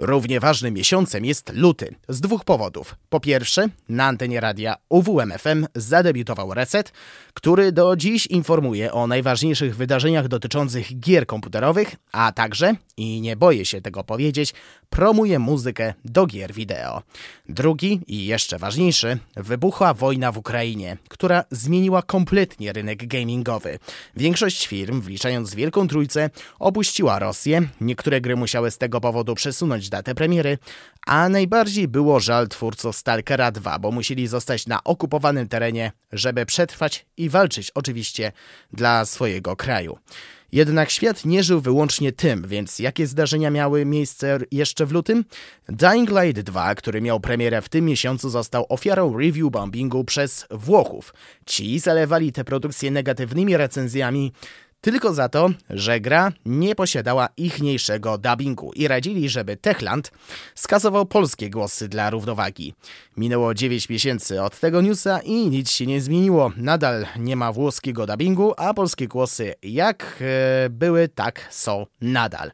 Równie 0.00 0.40
ważnym 0.40 0.74
miesiącem 0.74 1.24
jest 1.24 1.52
luty 1.54 1.94
z 2.08 2.20
dwóch 2.20 2.44
powodów. 2.44 2.96
Po 3.08 3.20
pierwsze, 3.20 3.68
na 3.88 4.06
antenie 4.06 4.40
radia 4.40 4.76
UWMFM 4.88 5.66
zadebiutował 5.74 6.54
Reset, 6.54 6.92
który 7.34 7.72
do 7.72 7.96
dziś 7.96 8.26
informuje 8.26 8.92
o 8.92 9.06
najważniejszych 9.06 9.76
wydarzeniach 9.76 10.28
dotyczących 10.28 11.00
gier 11.00 11.26
komputerowych, 11.26 11.96
a 12.12 12.32
także, 12.32 12.74
i 12.96 13.20
nie 13.20 13.36
boję 13.36 13.64
się 13.64 13.80
tego 13.80 14.04
powiedzieć, 14.04 14.54
promuje 14.90 15.38
muzykę 15.38 15.94
do 16.04 16.26
gier 16.26 16.52
wideo. 16.52 17.02
Drugi 17.48 18.00
i 18.06 18.26
jeszcze 18.26 18.58
ważniejszy, 18.58 19.18
wybuchła 19.36 19.94
wojna 19.94 20.32
w 20.32 20.38
Ukrainie, 20.38 20.96
która 21.08 21.44
zmieniła 21.50 22.02
kompletnie 22.02 22.72
rynek 22.72 23.06
gamingowy. 23.06 23.78
Większość 24.16 24.66
firm, 24.66 25.00
wliczając 25.00 25.54
Wielką 25.54 25.88
Trójcę, 25.88 26.30
opuściła 26.58 27.18
Rosję, 27.18 27.68
niektóre 27.80 28.20
gry 28.20 28.36
musiały 28.36 28.70
z 28.70 28.78
tego 28.78 29.00
powodu 29.00 29.34
przesunąć 29.34 29.87
datę 29.88 30.14
premiery, 30.14 30.58
a 31.06 31.28
najbardziej 31.28 31.88
było 31.88 32.20
żal 32.20 32.48
twórców 32.48 32.96
Stalkera 32.96 33.50
2, 33.52 33.78
bo 33.78 33.90
musieli 33.90 34.26
zostać 34.26 34.66
na 34.66 34.84
okupowanym 34.84 35.48
terenie, 35.48 35.92
żeby 36.12 36.46
przetrwać 36.46 37.06
i 37.16 37.28
walczyć 37.28 37.70
oczywiście 37.74 38.32
dla 38.72 39.04
swojego 39.04 39.56
kraju. 39.56 39.98
Jednak 40.52 40.90
świat 40.90 41.24
nie 41.24 41.42
żył 41.42 41.60
wyłącznie 41.60 42.12
tym, 42.12 42.48
więc 42.48 42.78
jakie 42.78 43.06
zdarzenia 43.06 43.50
miały 43.50 43.84
miejsce 43.84 44.38
jeszcze 44.52 44.86
w 44.86 44.92
lutym? 44.92 45.24
Dying 45.68 46.10
Light 46.10 46.42
2, 46.42 46.74
który 46.74 47.00
miał 47.00 47.20
premierę 47.20 47.62
w 47.62 47.68
tym 47.68 47.84
miesiącu, 47.84 48.30
został 48.30 48.66
ofiarą 48.68 49.18
review 49.18 49.50
bombingu 49.50 50.04
przez 50.04 50.46
Włochów. 50.50 51.14
Ci 51.46 51.78
zalewali 51.78 52.32
tę 52.32 52.44
produkcję 52.44 52.90
negatywnymi 52.90 53.56
recenzjami, 53.56 54.32
tylko 54.80 55.14
za 55.14 55.28
to, 55.28 55.50
że 55.70 56.00
gra 56.00 56.32
nie 56.46 56.74
posiadała 56.74 57.28
ichniejszego 57.36 58.18
dubbingu 58.18 58.72
i 58.74 58.88
radzili, 58.88 59.28
żeby 59.28 59.56
Techland 59.56 60.12
skasował 60.54 61.06
polskie 61.06 61.50
głosy 61.50 61.88
dla 61.88 62.10
równowagi. 62.10 62.74
Minęło 63.16 63.54
9 63.54 63.88
miesięcy 63.88 64.42
od 64.42 64.60
tego 64.60 64.80
newsa 64.80 65.20
i 65.20 65.32
nic 65.32 65.70
się 65.70 65.86
nie 65.86 66.00
zmieniło. 66.00 66.52
Nadal 66.56 67.06
nie 67.18 67.36
ma 67.36 67.52
włoskiego 67.52 68.06
dubbingu, 68.06 68.54
a 68.56 68.74
polskie 68.74 69.08
głosy 69.08 69.54
jak 69.62 70.18
e, 70.20 70.70
były, 70.70 71.08
tak 71.08 71.46
są 71.50 71.86
nadal. 72.00 72.50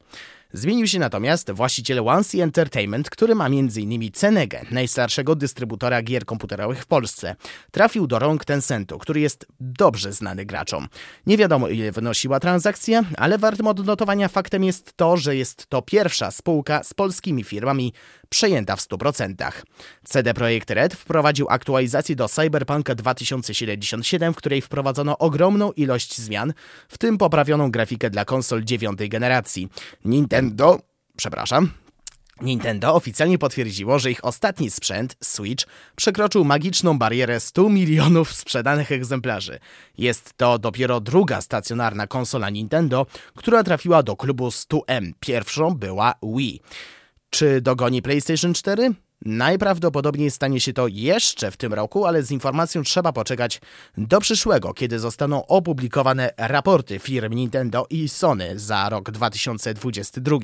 Zmienił 0.57 0.86
się 0.86 0.98
natomiast 0.98 1.52
właściciel 1.52 2.09
Once 2.09 2.42
Entertainment, 2.42 3.11
który 3.11 3.34
ma 3.34 3.46
m.in. 3.46 4.12
Cenegę, 4.12 4.64
najstarszego 4.70 5.34
dystrybutora 5.34 6.02
gier 6.02 6.24
komputerowych 6.24 6.82
w 6.82 6.86
Polsce. 6.86 7.36
Trafił 7.70 8.07
do 8.07 8.18
rąk 8.18 8.44
Tencentu, 8.44 8.98
który 8.98 9.20
jest 9.20 9.46
dobrze 9.61 10.12
znany 10.12 10.44
graczom. 10.44 10.88
Nie 11.26 11.36
wiadomo 11.36 11.68
ile 11.68 11.92
wynosiła 11.92 12.40
transakcja, 12.40 13.02
ale 13.16 13.38
wartym 13.38 13.66
odnotowania 13.66 14.28
faktem 14.28 14.64
jest 14.64 14.96
to, 14.96 15.16
że 15.16 15.36
jest 15.36 15.66
to 15.66 15.82
pierwsza 15.82 16.30
spółka 16.30 16.82
z 16.82 16.94
polskimi 16.94 17.44
firmami 17.44 17.92
przejęta 18.29 18.77
w 18.77 18.81
100%. 18.81 19.53
CD 20.05 20.35
Projekt 20.35 20.70
Red 20.70 20.95
wprowadził 20.95 21.47
aktualizację 21.51 22.16
do 22.16 22.29
Cyberpunka 22.29 22.95
2077, 22.95 24.35
w 24.35 24.37
której 24.37 24.62
wprowadzono 24.62 25.18
ogromną 25.18 25.72
ilość 25.72 26.18
zmian, 26.18 26.53
w 26.89 26.99
tym 26.99 27.18
poprawioną 27.18 27.70
grafikę 27.70 28.11
dla 28.11 28.25
konsol 28.25 28.64
dziewiątej 28.64 29.09
generacji. 29.09 29.68
Nintendo, 30.05 30.79
przepraszam, 31.16 31.70
Nintendo 32.41 32.95
oficjalnie 32.95 33.39
potwierdziło, 33.39 33.99
że 33.99 34.11
ich 34.11 34.25
ostatni 34.25 34.70
sprzęt, 34.70 35.16
Switch, 35.20 35.64
przekroczył 35.97 36.45
magiczną 36.45 36.99
barierę 36.99 37.41
100 37.41 37.68
milionów 37.68 38.33
sprzedanych 38.33 38.93
egzemplarzy. 38.93 39.59
Jest 39.99 40.35
to 40.37 40.59
dopiero 40.59 41.01
druga 41.01 41.41
stacjonarna 41.41 42.07
konsola 42.07 42.51
Nintendo, 42.51 43.07
która 43.35 43.64
trafiła 43.64 44.03
do 44.03 44.16
klubu 44.16 44.49
100M. 44.49 45.12
Pierwszą 45.20 45.70
była 45.70 46.14
Wii. 46.22 46.61
Czy 47.35 47.61
dogoni 47.61 48.03
PlayStation 48.03 48.55
4? 48.55 48.95
Najprawdopodobniej 49.24 50.30
stanie 50.30 50.61
się 50.61 50.72
to 50.72 50.87
jeszcze 50.89 51.51
w 51.51 51.57
tym 51.57 51.74
roku, 51.74 52.07
ale 52.07 52.22
z 52.22 52.30
informacją 52.30 52.82
trzeba 52.82 53.12
poczekać 53.12 53.61
do 53.99 54.20
przyszłego, 54.20 54.74
kiedy 54.74 54.99
zostaną 54.99 55.47
opublikowane 55.47 56.35
raporty 56.37 56.99
firm 56.99 57.35
Nintendo 57.35 57.87
i 57.91 58.09
Sony 58.09 58.59
za 58.59 58.89
rok 58.89 59.11
2022. 59.11 60.37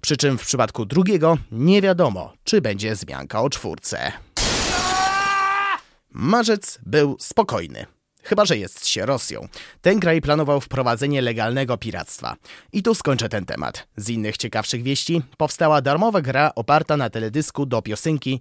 Przy 0.00 0.16
czym 0.16 0.38
w 0.38 0.46
przypadku 0.46 0.84
drugiego 0.84 1.38
nie 1.52 1.82
wiadomo, 1.82 2.32
czy 2.44 2.60
będzie 2.60 2.96
zmianka 2.96 3.42
o 3.42 3.50
czwórce. 3.50 4.12
Marzec 6.10 6.78
był 6.86 7.16
spokojny. 7.18 7.99
Chyba 8.22 8.44
że 8.44 8.58
jest 8.58 8.86
się 8.86 9.06
Rosją. 9.06 9.48
Ten 9.82 10.00
kraj 10.00 10.20
planował 10.20 10.60
wprowadzenie 10.60 11.22
legalnego 11.22 11.76
piractwa. 11.76 12.36
I 12.72 12.82
tu 12.82 12.94
skończę 12.94 13.28
ten 13.28 13.46
temat. 13.46 13.86
Z 13.96 14.08
innych 14.08 14.36
ciekawszych 14.36 14.82
wieści 14.82 15.22
powstała 15.36 15.82
darmowa 15.82 16.20
gra 16.20 16.50
oparta 16.54 16.96
na 16.96 17.10
teledysku 17.10 17.66
do 17.66 17.82
piosenki 17.82 18.40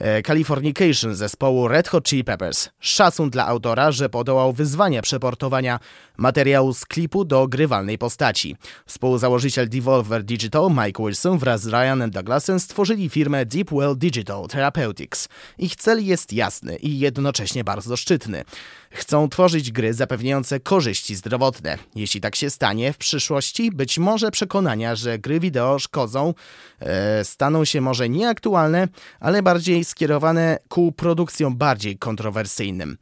E, 0.00 0.22
Californication 0.22 1.14
zespołu 1.14 1.68
Red 1.68 1.88
Hot 1.88 2.04
Chili 2.04 2.24
Peppers. 2.24 2.68
Szacun 2.80 3.30
dla 3.30 3.46
autora, 3.46 3.92
że 3.92 4.08
podołał 4.08 4.52
wyzwania 4.52 5.02
przeportowania 5.02 5.80
materiału 6.16 6.74
z 6.74 6.84
klipu 6.84 7.24
do 7.24 7.48
grywalnej 7.48 7.98
postaci. 7.98 8.56
Współzałożyciel 8.86 9.68
Devolver 9.68 10.24
Digital 10.24 10.70
Mike 10.70 11.02
Wilson 11.02 11.38
wraz 11.38 11.60
z 11.60 11.66
Ryanem 11.66 12.10
Douglasem 12.10 12.60
stworzyli 12.60 13.08
firmę 13.08 13.46
Deepwell 13.46 13.96
Digital 13.96 14.48
Therapeutics. 14.48 15.28
Ich 15.58 15.76
cel 15.76 16.04
jest 16.04 16.32
jasny 16.32 16.76
i 16.76 16.98
jednocześnie 16.98 17.64
bardzo 17.64 17.96
szczytny. 17.96 18.44
Chcą 18.92 19.28
tworzyć 19.28 19.72
gry 19.72 19.94
zapewniające 19.94 20.60
korzyści 20.60 21.14
zdrowotne. 21.14 21.78
Jeśli 21.94 22.20
tak 22.20 22.36
się 22.36 22.50
stanie 22.50 22.92
w 22.92 22.96
przyszłości, 22.96 23.70
być 23.70 23.98
może 23.98 24.30
przekonania, 24.30 24.96
że 24.96 25.18
gry 25.18 25.40
wideo 25.40 25.78
szkodzą, 25.78 26.34
e, 26.80 27.24
staną 27.24 27.64
się 27.64 27.80
może 27.80 28.08
nieaktualne, 28.08 28.88
ale 29.20 29.42
bardziej 29.42 29.84
skierowane 29.84 30.58
ku 30.68 30.92
produkcjom 30.92 31.56
bardziej 31.56 31.98
kontrowersyjnym. 31.98 32.96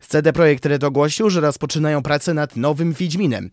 CD 0.00 0.32
Projekt 0.32 0.66
Red 0.66 0.84
ogłosił, 0.84 1.30
że 1.30 1.40
rozpoczynają 1.40 2.02
pracę 2.02 2.34
nad 2.34 2.56
nowym 2.56 2.92
Wiedźminem. 2.92 3.50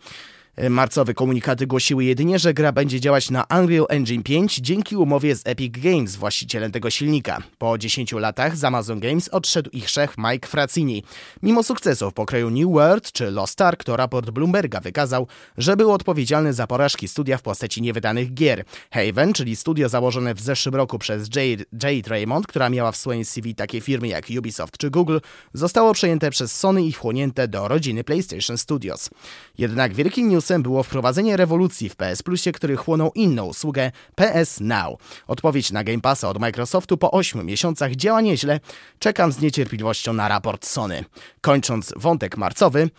Marcowe 0.69 1.13
komunikaty 1.13 1.67
głosiły 1.67 2.03
jedynie, 2.03 2.39
że 2.39 2.53
gra 2.53 2.71
będzie 2.71 2.99
działać 2.99 3.29
na 3.31 3.45
Unreal 3.59 3.85
Engine 3.89 4.23
5 4.23 4.55
dzięki 4.55 4.95
umowie 4.95 5.35
z 5.35 5.41
Epic 5.45 5.77
Games, 5.77 6.15
właścicielem 6.15 6.71
tego 6.71 6.89
silnika. 6.89 7.41
Po 7.57 7.77
10 7.77 8.11
latach 8.11 8.57
z 8.57 8.63
Amazon 8.63 8.99
Games 8.99 9.29
odszedł 9.29 9.69
ich 9.69 9.89
szef 9.89 10.15
Mike 10.17 10.47
Frazzini. 10.47 11.03
Mimo 11.43 11.63
sukcesów 11.63 12.13
pokroju 12.13 12.49
New 12.49 12.73
World 12.73 13.11
czy 13.11 13.31
Lost 13.31 13.61
Ark, 13.61 13.83
to 13.83 13.97
raport 13.97 14.29
Bloomberga 14.29 14.79
wykazał, 14.79 15.27
że 15.57 15.77
był 15.77 15.91
odpowiedzialny 15.91 16.53
za 16.53 16.67
porażki 16.67 17.07
studia 17.07 17.37
w 17.37 17.41
postaci 17.41 17.81
niewydanych 17.81 18.33
gier. 18.33 18.63
Haven, 18.91 19.33
czyli 19.33 19.55
studio 19.55 19.89
założone 19.89 20.35
w 20.35 20.41
zeszłym 20.41 20.75
roku 20.75 20.99
przez 20.99 21.29
Jade, 21.35 21.63
Jade 21.83 22.09
Raymond, 22.09 22.47
która 22.47 22.69
miała 22.69 22.91
w 22.91 22.97
swoim 22.97 23.25
CV 23.25 23.55
takie 23.55 23.81
firmy 23.81 24.07
jak 24.07 24.25
Ubisoft 24.39 24.77
czy 24.77 24.89
Google, 24.89 25.17
zostało 25.53 25.93
przejęte 25.93 26.31
przez 26.31 26.55
Sony 26.55 26.83
i 26.83 26.91
wchłonięte 26.91 27.47
do 27.47 27.67
rodziny 27.67 28.03
PlayStation 28.03 28.57
Studios. 28.57 29.09
Jednak 29.57 29.93
wielki 29.93 30.23
news 30.23 30.44
było 30.59 30.83
wprowadzenie 30.83 31.37
rewolucji 31.37 31.89
w 31.89 31.95
PS 31.95 32.23
Plusie, 32.23 32.51
który 32.51 32.75
chłonął 32.75 33.11
inną 33.15 33.45
usługę 33.45 33.91
PS 34.15 34.59
Now. 34.59 34.99
Odpowiedź 35.27 35.71
na 35.71 35.83
Game 35.83 36.01
Passa 36.01 36.29
od 36.29 36.39
Microsoftu 36.39 36.97
po 36.97 37.11
8 37.11 37.45
miesiącach 37.45 37.95
działa 37.95 38.21
nieźle. 38.21 38.59
Czekam 38.99 39.31
z 39.31 39.41
niecierpliwością 39.41 40.13
na 40.13 40.27
raport 40.27 40.65
Sony. 40.65 41.03
Kończąc 41.41 41.93
wątek 41.95 42.37
marcowy, 42.37 42.89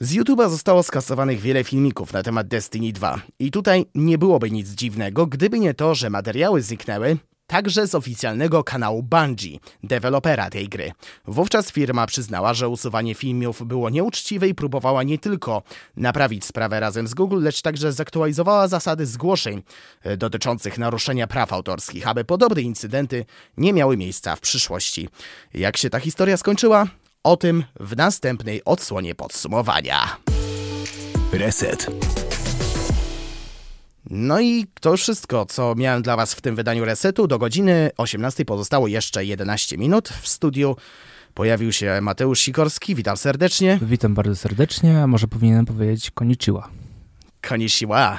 z 0.00 0.14
YouTube'a 0.14 0.50
zostało 0.50 0.82
skasowanych 0.82 1.40
wiele 1.40 1.64
filmików 1.64 2.12
na 2.12 2.22
temat 2.22 2.48
Destiny 2.48 2.92
2. 2.92 3.20
I 3.38 3.50
tutaj 3.50 3.86
nie 3.94 4.18
byłoby 4.18 4.50
nic 4.50 4.68
dziwnego, 4.68 5.26
gdyby 5.26 5.58
nie 5.58 5.74
to, 5.74 5.94
że 5.94 6.10
materiały 6.10 6.62
zniknęły, 6.62 7.16
także 7.52 7.86
z 7.86 7.94
oficjalnego 7.94 8.64
kanału 8.64 9.02
Bungie, 9.02 9.58
dewelopera 9.82 10.50
tej 10.50 10.68
gry. 10.68 10.92
Wówczas 11.26 11.72
firma 11.72 12.06
przyznała, 12.06 12.54
że 12.54 12.68
usuwanie 12.68 13.14
filmów 13.14 13.66
było 13.66 13.90
nieuczciwe 13.90 14.48
i 14.48 14.54
próbowała 14.54 15.02
nie 15.02 15.18
tylko 15.18 15.62
naprawić 15.96 16.44
sprawę 16.44 16.80
razem 16.80 17.08
z 17.08 17.14
Google, 17.14 17.42
lecz 17.42 17.62
także 17.62 17.92
zaktualizowała 17.92 18.68
zasady 18.68 19.06
zgłoszeń 19.06 19.62
e, 20.02 20.16
dotyczących 20.16 20.78
naruszenia 20.78 21.26
praw 21.26 21.52
autorskich, 21.52 22.08
aby 22.08 22.24
podobne 22.24 22.62
incydenty 22.62 23.24
nie 23.56 23.72
miały 23.72 23.96
miejsca 23.96 24.36
w 24.36 24.40
przyszłości. 24.40 25.08
Jak 25.54 25.76
się 25.76 25.90
ta 25.90 26.00
historia 26.00 26.36
skończyła? 26.36 26.86
O 27.22 27.36
tym 27.36 27.64
w 27.80 27.96
następnej 27.96 28.64
odsłonie 28.64 29.14
podsumowania. 29.14 30.16
Reset. 31.32 31.86
No 34.14 34.40
i 34.40 34.66
to 34.80 34.90
już 34.90 35.02
wszystko, 35.02 35.46
co 35.46 35.74
miałem 35.74 36.02
dla 36.02 36.16
Was 36.16 36.34
w 36.34 36.40
tym 36.40 36.56
wydaniu 36.56 36.84
resetu. 36.84 37.26
Do 37.26 37.38
godziny 37.38 37.90
18 37.96 38.44
pozostało 38.44 38.88
jeszcze 38.88 39.24
11 39.24 39.78
minut. 39.78 40.08
W 40.08 40.28
studiu 40.28 40.76
pojawił 41.34 41.72
się 41.72 41.98
Mateusz 42.02 42.40
Sikorski. 42.40 42.94
Witam 42.94 43.16
serdecznie. 43.16 43.78
Witam 43.82 44.14
bardzo 44.14 44.36
serdecznie, 44.36 45.02
a 45.02 45.06
może 45.06 45.28
powinienem 45.28 45.66
powiedzieć 45.66 46.10
konichiwa. 46.10 46.68
Konnichiwa. 47.48 48.18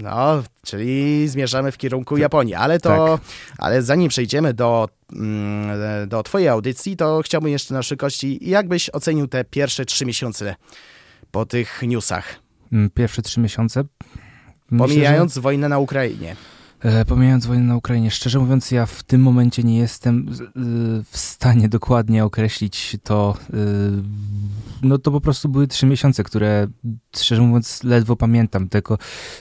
No, 0.00 0.42
czyli 0.66 1.28
zmierzamy 1.28 1.72
w 1.72 1.76
kierunku 1.76 2.16
Japonii, 2.16 2.54
ale 2.54 2.80
to, 2.80 3.18
tak. 3.18 3.28
ale 3.58 3.82
zanim 3.82 4.08
przejdziemy 4.08 4.54
do, 4.54 4.88
mm, 5.12 6.08
do 6.08 6.22
twojej 6.22 6.48
audycji, 6.48 6.96
to 6.96 7.20
chciałbym 7.24 7.50
jeszcze 7.50 7.74
na 7.74 7.82
szybkości, 7.82 8.38
jak 8.42 8.68
byś 8.68 8.90
ocenił 8.90 9.28
te 9.28 9.44
pierwsze 9.44 9.84
trzy 9.84 10.06
miesiące 10.06 10.54
po 11.30 11.46
tych 11.46 11.82
newsach? 11.82 12.34
Mm, 12.72 12.90
pierwsze 12.90 13.22
trzy 13.22 13.40
miesiące? 13.40 13.84
Pomijając 14.78 15.30
Myślę, 15.30 15.34
że... 15.34 15.40
wojnę 15.40 15.68
na 15.68 15.78
Ukrainie. 15.78 16.36
E, 16.84 17.04
pomijając 17.04 17.46
wojnę 17.46 17.64
na 17.64 17.76
Ukrainie, 17.76 18.10
szczerze 18.10 18.38
mówiąc, 18.38 18.70
ja 18.70 18.86
w 18.86 19.02
tym 19.02 19.20
momencie 19.20 19.62
nie 19.62 19.78
jestem 19.78 20.26
w 21.10 21.18
stanie 21.18 21.68
dokładnie 21.68 22.24
określić 22.24 22.96
to. 23.02 23.36
E, 23.52 23.56
no 24.82 24.98
to 24.98 25.10
po 25.10 25.20
prostu 25.20 25.48
były 25.48 25.66
trzy 25.66 25.86
miesiące, 25.86 26.24
które 26.24 26.66
szczerze 27.16 27.42
mówiąc 27.42 27.84
ledwo 27.84 28.16
pamiętam. 28.16 28.68
Tylko 28.68 28.98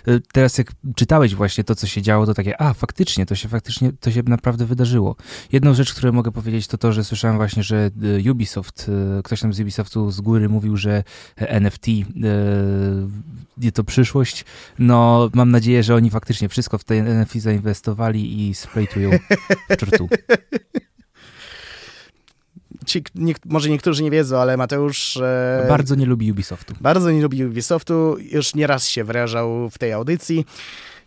e, 0.08 0.20
teraz 0.34 0.58
jak 0.58 0.72
czytałeś 0.96 1.36
właśnie 1.36 1.64
to, 1.64 1.76
co 1.76 1.88
się 1.88 2.02
działo, 2.02 2.26
to 2.26 2.34
takie, 2.34 2.62
a 2.62 2.74
faktycznie, 2.74 3.26
to 3.26 3.36
się 3.36 3.50
faktycznie, 3.50 3.92
to 4.00 4.12
się 4.12 4.24
naprawdę 4.28 4.66
wydarzyło. 4.66 5.16
Jedną 5.52 5.74
rzecz, 5.74 5.94
którą 5.94 6.12
mogę 6.12 6.32
powiedzieć, 6.32 6.68
to 6.68 6.78
to, 6.78 6.92
że 6.92 7.04
słyszałem 7.04 7.38
właśnie, 7.38 7.64
że 7.64 7.92
Ubisoft, 8.32 8.92
ktoś 9.24 9.42
tam 9.42 9.54
z 9.54 9.60
Ubisoftu 9.60 10.12
z 10.12 10.22
góry 10.22 10.50
mówił, 10.50 10.78
że 10.78 11.04
NFT 11.38 11.88
to 13.74 13.84
przyszłość. 13.84 14.46
No 14.80 15.30
mam 15.34 15.52
nadzieję, 15.52 15.84
że 15.84 15.96
oni 15.96 16.10
faktycznie 16.10 16.50
wszystko 16.50 16.78
w 16.78 16.84
tej 16.84 17.00
NFT 17.00 17.33
zainwestowali 17.40 18.50
i 18.50 18.56
splejtują 18.56 19.12
w 19.70 19.78
czortu. 19.78 20.10
Ci, 22.86 23.04
nie, 23.16 23.34
może 23.46 23.70
niektórzy 23.70 24.04
nie 24.04 24.12
wiedzą, 24.12 24.38
ale 24.38 24.58
Mateusz... 24.58 25.18
E, 25.18 25.66
bardzo 25.70 25.96
nie 25.96 26.06
lubi 26.06 26.32
Ubisoftu. 26.32 26.74
Bardzo 26.82 27.12
nie 27.12 27.22
lubi 27.22 27.46
Ubisoftu. 27.46 28.18
Już 28.20 28.56
nieraz 28.56 28.88
się 28.88 29.04
wyrażał 29.04 29.70
w 29.70 29.78
tej 29.78 29.94
audycji. 29.94 30.46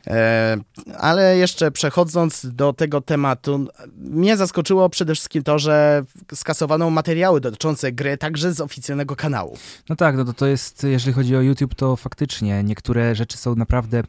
E, 0.06 0.56
ale 0.98 1.36
jeszcze 1.36 1.70
przechodząc 1.70 2.46
do 2.46 2.72
tego 2.72 3.00
tematu, 3.00 3.68
mnie 3.96 4.36
zaskoczyło 4.36 4.88
przede 4.88 5.14
wszystkim 5.14 5.42
to, 5.42 5.58
że 5.58 6.04
skasowano 6.34 6.90
materiały 6.90 7.40
dotyczące 7.40 7.92
gry 7.92 8.16
także 8.16 8.52
z 8.52 8.60
oficjalnego 8.60 9.16
kanału. 9.16 9.56
No 9.88 9.96
tak, 9.96 10.16
no 10.16 10.24
to, 10.24 10.32
to 10.32 10.46
jest, 10.46 10.84
jeżeli 10.84 11.12
chodzi 11.12 11.36
o 11.36 11.40
YouTube, 11.40 11.74
to 11.74 11.96
faktycznie 11.96 12.62
niektóre 12.62 13.14
rzeczy 13.14 13.38
są 13.38 13.54
naprawdę 13.54 14.02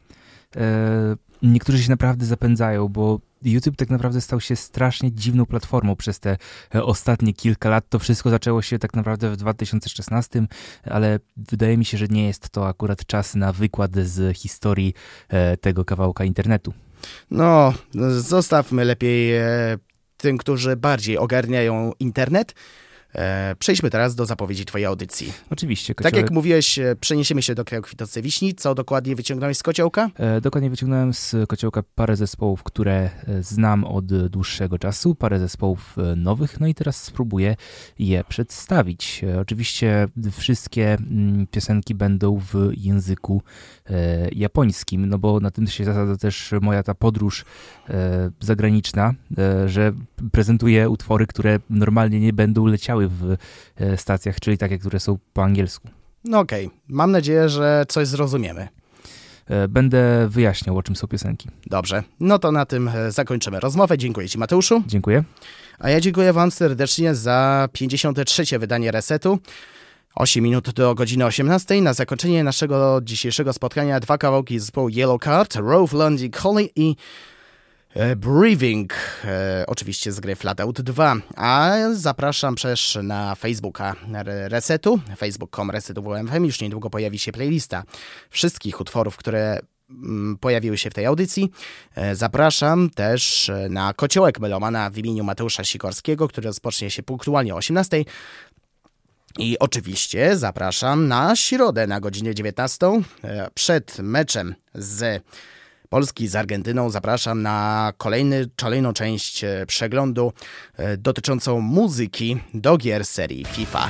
e, 0.55 1.15
niektórzy 1.42 1.84
się 1.84 1.90
naprawdę 1.90 2.26
zapędzają, 2.26 2.88
bo 2.88 3.20
YouTube 3.44 3.76
tak 3.76 3.90
naprawdę 3.90 4.22
stał 4.22 4.42
się 4.42 4.56
strasznie 4.56 5.12
dziwną 5.12 5.46
platformą 5.46 5.96
przez 5.96 6.20
te 6.20 6.38
e, 6.76 6.84
ostatnie 6.84 7.34
kilka 7.34 7.70
lat. 7.70 7.90
To 7.90 8.00
wszystko 8.00 8.30
zaczęło 8.30 8.62
się 8.62 8.80
tak 8.80 8.94
naprawdę 8.94 9.32
w 9.32 9.38
2016, 9.38 10.46
ale 10.84 11.20
wydaje 11.38 11.78
mi 11.78 11.86
się, 11.86 11.98
że 11.98 12.08
nie 12.08 12.28
jest 12.28 12.50
to 12.50 12.68
akurat 12.68 13.06
czas 13.06 13.36
na 13.36 13.54
wykład 13.54 13.96
z 13.96 14.38
historii 14.38 14.94
e, 15.30 15.58
tego 15.58 15.86
kawałka 15.86 16.24
internetu. 16.24 16.74
No, 17.32 17.74
zostawmy 18.20 18.86
lepiej 18.86 19.36
e, 19.36 19.78
tym, 20.18 20.38
którzy 20.38 20.76
bardziej 20.76 21.18
ogarniają 21.18 21.92
internet. 22.00 22.54
E, 23.18 23.55
przejdźmy 23.59 23.89
teraz 23.89 24.15
do 24.15 24.26
zapowiedzi 24.26 24.65
twojej 24.65 24.86
audycji. 24.86 25.34
Oczywiście. 25.49 25.95
Kociołek... 25.95 26.13
Tak 26.13 26.22
jak 26.22 26.32
mówiłeś, 26.32 26.80
e, 26.80 26.95
przeniesiemy 26.95 27.41
się 27.41 27.55
do 27.55 27.65
kraju 27.65 27.84
kwitnącej 27.84 28.24
wiśni. 28.24 28.55
Co 28.55 28.76
dokładnie 28.76 29.15
wyciągnąłeś 29.15 29.57
z 29.57 29.63
kociołka? 29.63 30.09
E, 30.15 30.41
dokładnie 30.41 30.70
wyciągnąłem 30.70 31.13
z 31.13 31.36
kociołka 31.47 31.84
parę 31.95 32.15
zespołów, 32.15 32.63
które 32.63 33.09
znam 33.41 33.84
od 33.84 34.05
dłuższego 34.30 34.80
czasu, 34.80 35.15
parę 35.15 35.39
zespołów 35.39 35.95
nowych, 36.15 36.59
no 36.59 36.68
i 36.68 36.74
teraz 36.74 37.03
spróbuję 37.03 37.55
je 37.99 38.24
przedstawić. 38.24 39.22
Oczywiście 39.41 40.07
wszystkie 40.32 40.93
mm, 40.93 41.47
piosenki 41.47 41.95
będą 41.95 42.39
w 42.39 42.72
języku 42.78 43.41
japońskim, 44.36 45.09
no 45.09 45.18
bo 45.20 45.39
na 45.39 45.51
tym 45.51 45.68
się 45.68 45.86
zasadza 45.86 46.18
też 46.18 46.51
moja 46.61 46.84
ta 46.84 46.93
podróż 46.93 47.45
zagraniczna, 48.39 49.13
że 49.65 49.93
prezentuję 50.32 50.89
utwory, 50.89 51.28
które 51.28 51.59
normalnie 51.70 52.20
nie 52.20 52.34
będą 52.34 52.65
leciały 52.65 53.07
w 53.10 53.36
e, 53.76 53.97
stacjach, 53.97 54.39
czyli 54.39 54.58
takie, 54.58 54.78
które 54.78 54.99
są 54.99 55.18
po 55.34 55.43
angielsku. 55.43 55.89
No 56.24 56.39
okej, 56.39 56.66
okay. 56.66 56.80
mam 56.88 57.12
nadzieję, 57.12 57.49
że 57.49 57.86
coś 57.88 58.08
zrozumiemy. 58.08 58.68
E, 59.47 59.68
będę 59.68 60.28
wyjaśniał, 60.30 60.78
o 60.78 60.84
czym 60.84 60.95
są 60.95 61.08
piosenki. 61.08 61.49
Dobrze, 61.66 62.03
no 62.20 62.39
to 62.39 62.51
na 62.51 62.66
tym 62.66 62.88
e, 62.88 63.12
zakończymy 63.12 63.60
rozmowę. 63.60 63.97
Dziękuję 63.97 64.30
Ci, 64.30 64.38
Mateuszu. 64.38 64.84
Dziękuję. 64.88 65.24
A 65.80 65.89
ja 65.89 66.01
dziękuję 66.01 66.34
Wam 66.34 66.51
serdecznie 66.51 67.16
za 67.16 67.70
53. 67.74 68.60
wydanie 68.60 68.91
Resetu. 68.91 69.39
8 70.16 70.43
minut 70.43 70.72
do 70.72 70.95
godziny 70.95 71.26
18. 71.26 71.82
Na 71.82 71.93
zakończenie 71.93 72.43
naszego 72.43 72.99
dzisiejszego 73.03 73.53
spotkania 73.53 73.99
dwa 73.99 74.18
kawałki 74.18 74.60
zespołu 74.60 74.89
Yellow 74.89 75.22
Card, 75.22 75.55
Rove 75.55 75.93
Lundy 75.93 76.30
Collie 76.30 76.70
i 76.76 76.95
Breathing, 78.18 78.93
oczywiście 79.68 80.12
z 80.12 80.20
gry 80.20 80.36
Flatout 80.36 80.82
2, 80.82 81.16
a 81.36 81.78
zapraszam 81.93 82.56
też 82.56 82.98
na 83.04 83.36
Facebooka 83.36 83.95
Resetu, 84.48 85.00
facebook.com 85.18 85.72
resetowfm, 85.72 86.45
już 86.45 86.62
niedługo 86.62 86.89
pojawi 86.89 87.20
się 87.20 87.32
playlista 87.32 87.84
wszystkich 88.30 88.82
utworów, 88.82 89.18
które 89.18 89.60
mm, 89.89 90.38
pojawiły 90.38 90.78
się 90.78 90.89
w 90.89 90.93
tej 90.93 91.06
audycji. 91.06 91.52
Zapraszam 92.14 92.89
też 92.89 93.52
na 93.70 93.93
Kociołek 93.93 94.39
Melomana 94.39 94.89
w 94.89 94.98
imieniu 94.98 95.24
Mateusza 95.24 95.64
Sikorskiego, 95.64 96.28
który 96.28 96.48
rozpocznie 96.48 96.91
się 96.91 97.04
punktualnie 97.04 97.54
o 97.54 97.58
18. 97.58 98.06
I 99.39 99.60
oczywiście 99.60 100.38
zapraszam 100.38 101.08
na 101.08 101.36
środę 101.36 101.88
na 101.88 102.00
godzinę 102.00 102.36
19 102.36 102.88
e, 103.24 103.50
przed 103.54 104.00
meczem 104.00 104.56
z 104.76 105.24
Polski 105.90 106.28
z 106.28 106.36
Argentyną. 106.36 106.90
Zapraszam 106.90 107.42
na 107.42 107.92
kolejny, 107.98 108.50
kolejną 108.62 108.94
część 108.94 109.44
e, 109.44 109.66
przeglądu 109.68 110.34
e, 110.78 110.98
dotyczącą 110.98 111.62
muzyki 111.62 112.38
do 112.54 112.78
gier 112.78 113.06
serii 113.06 113.46
FIFA. 113.46 113.90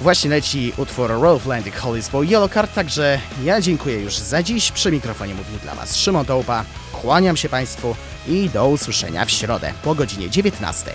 Właśnie 0.00 0.30
leci 0.30 0.72
utwór 0.76 1.10
Rolf 1.10 1.46
Landic 1.46 1.74
Holisbo 1.74 2.22
Yellow 2.22 2.52
Card, 2.52 2.74
także 2.74 3.20
ja 3.44 3.60
dziękuję 3.60 4.00
już 4.00 4.18
za 4.18 4.42
dziś. 4.42 4.72
Przy 4.72 4.92
mikrofonie 4.92 5.34
mówił 5.34 5.58
dla 5.62 5.74
Was 5.74 5.96
Szymon 5.96 6.26
Tołpa. 6.26 6.64
Kłaniam 6.92 7.36
się 7.36 7.48
Państwu 7.48 7.96
i 8.28 8.50
do 8.50 8.68
usłyszenia 8.68 9.24
w 9.24 9.30
środę 9.30 9.72
po 9.82 9.94
godzinie 9.94 10.30
19. 10.30 10.92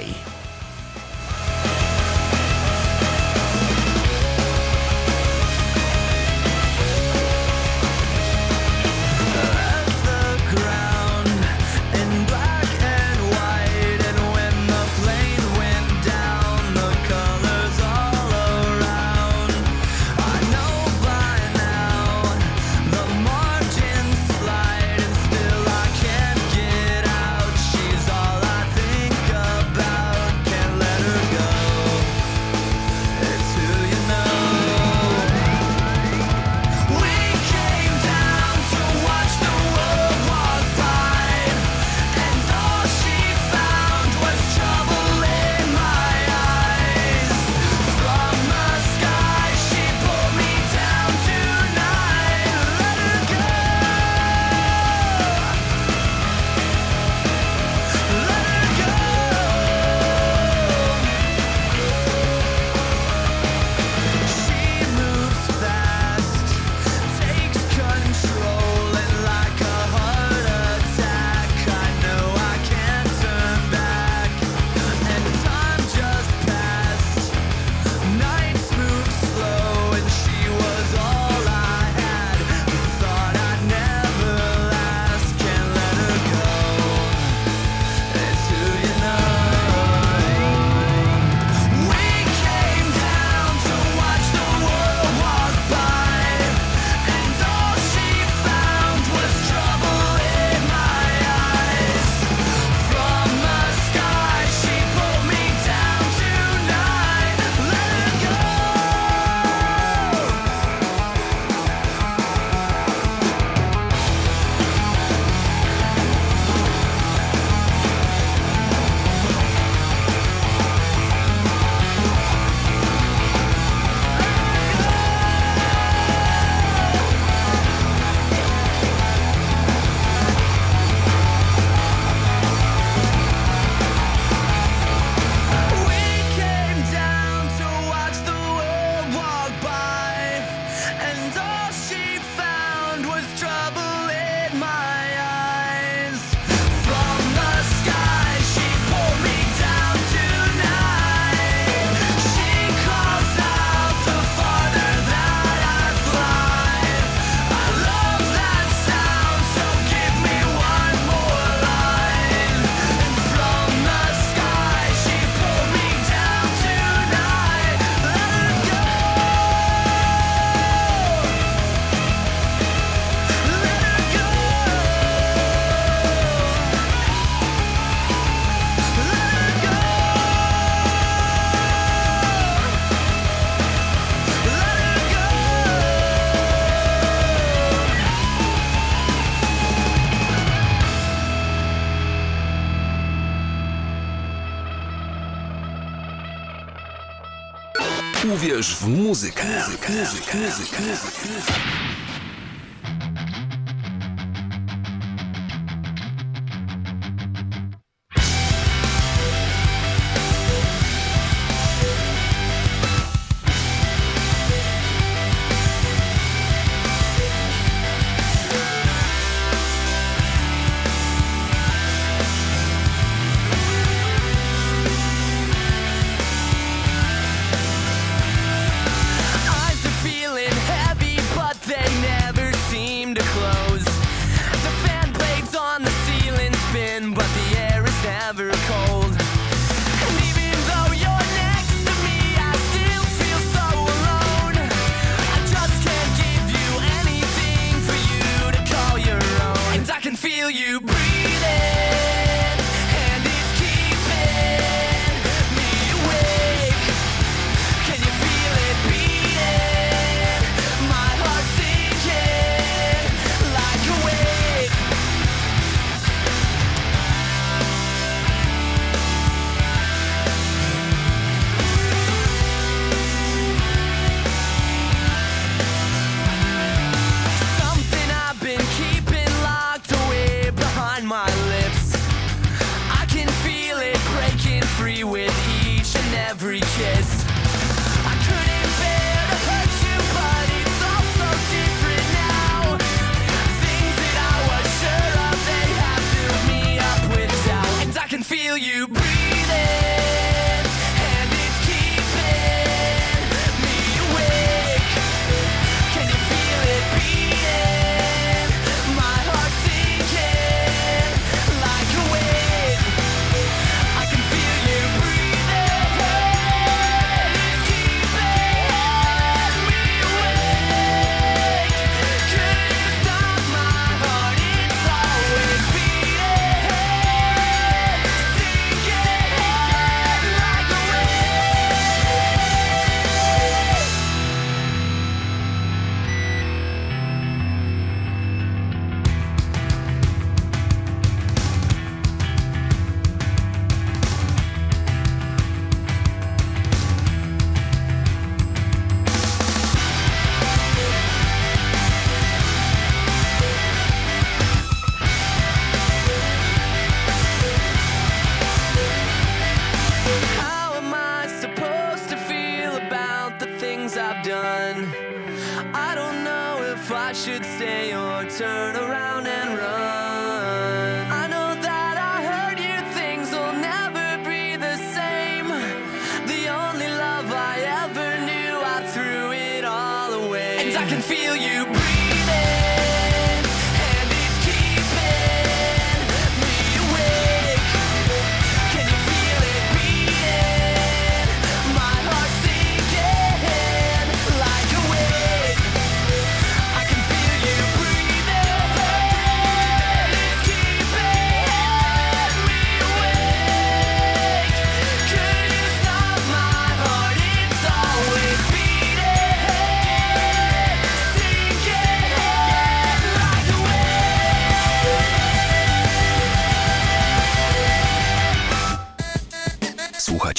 Uwierz 198.59 198.75
w 198.75 198.87
muzykę. 198.87 199.43
muzykę. 199.43 199.93
muzykę. 199.93 200.37
muzykę. 200.37 201.78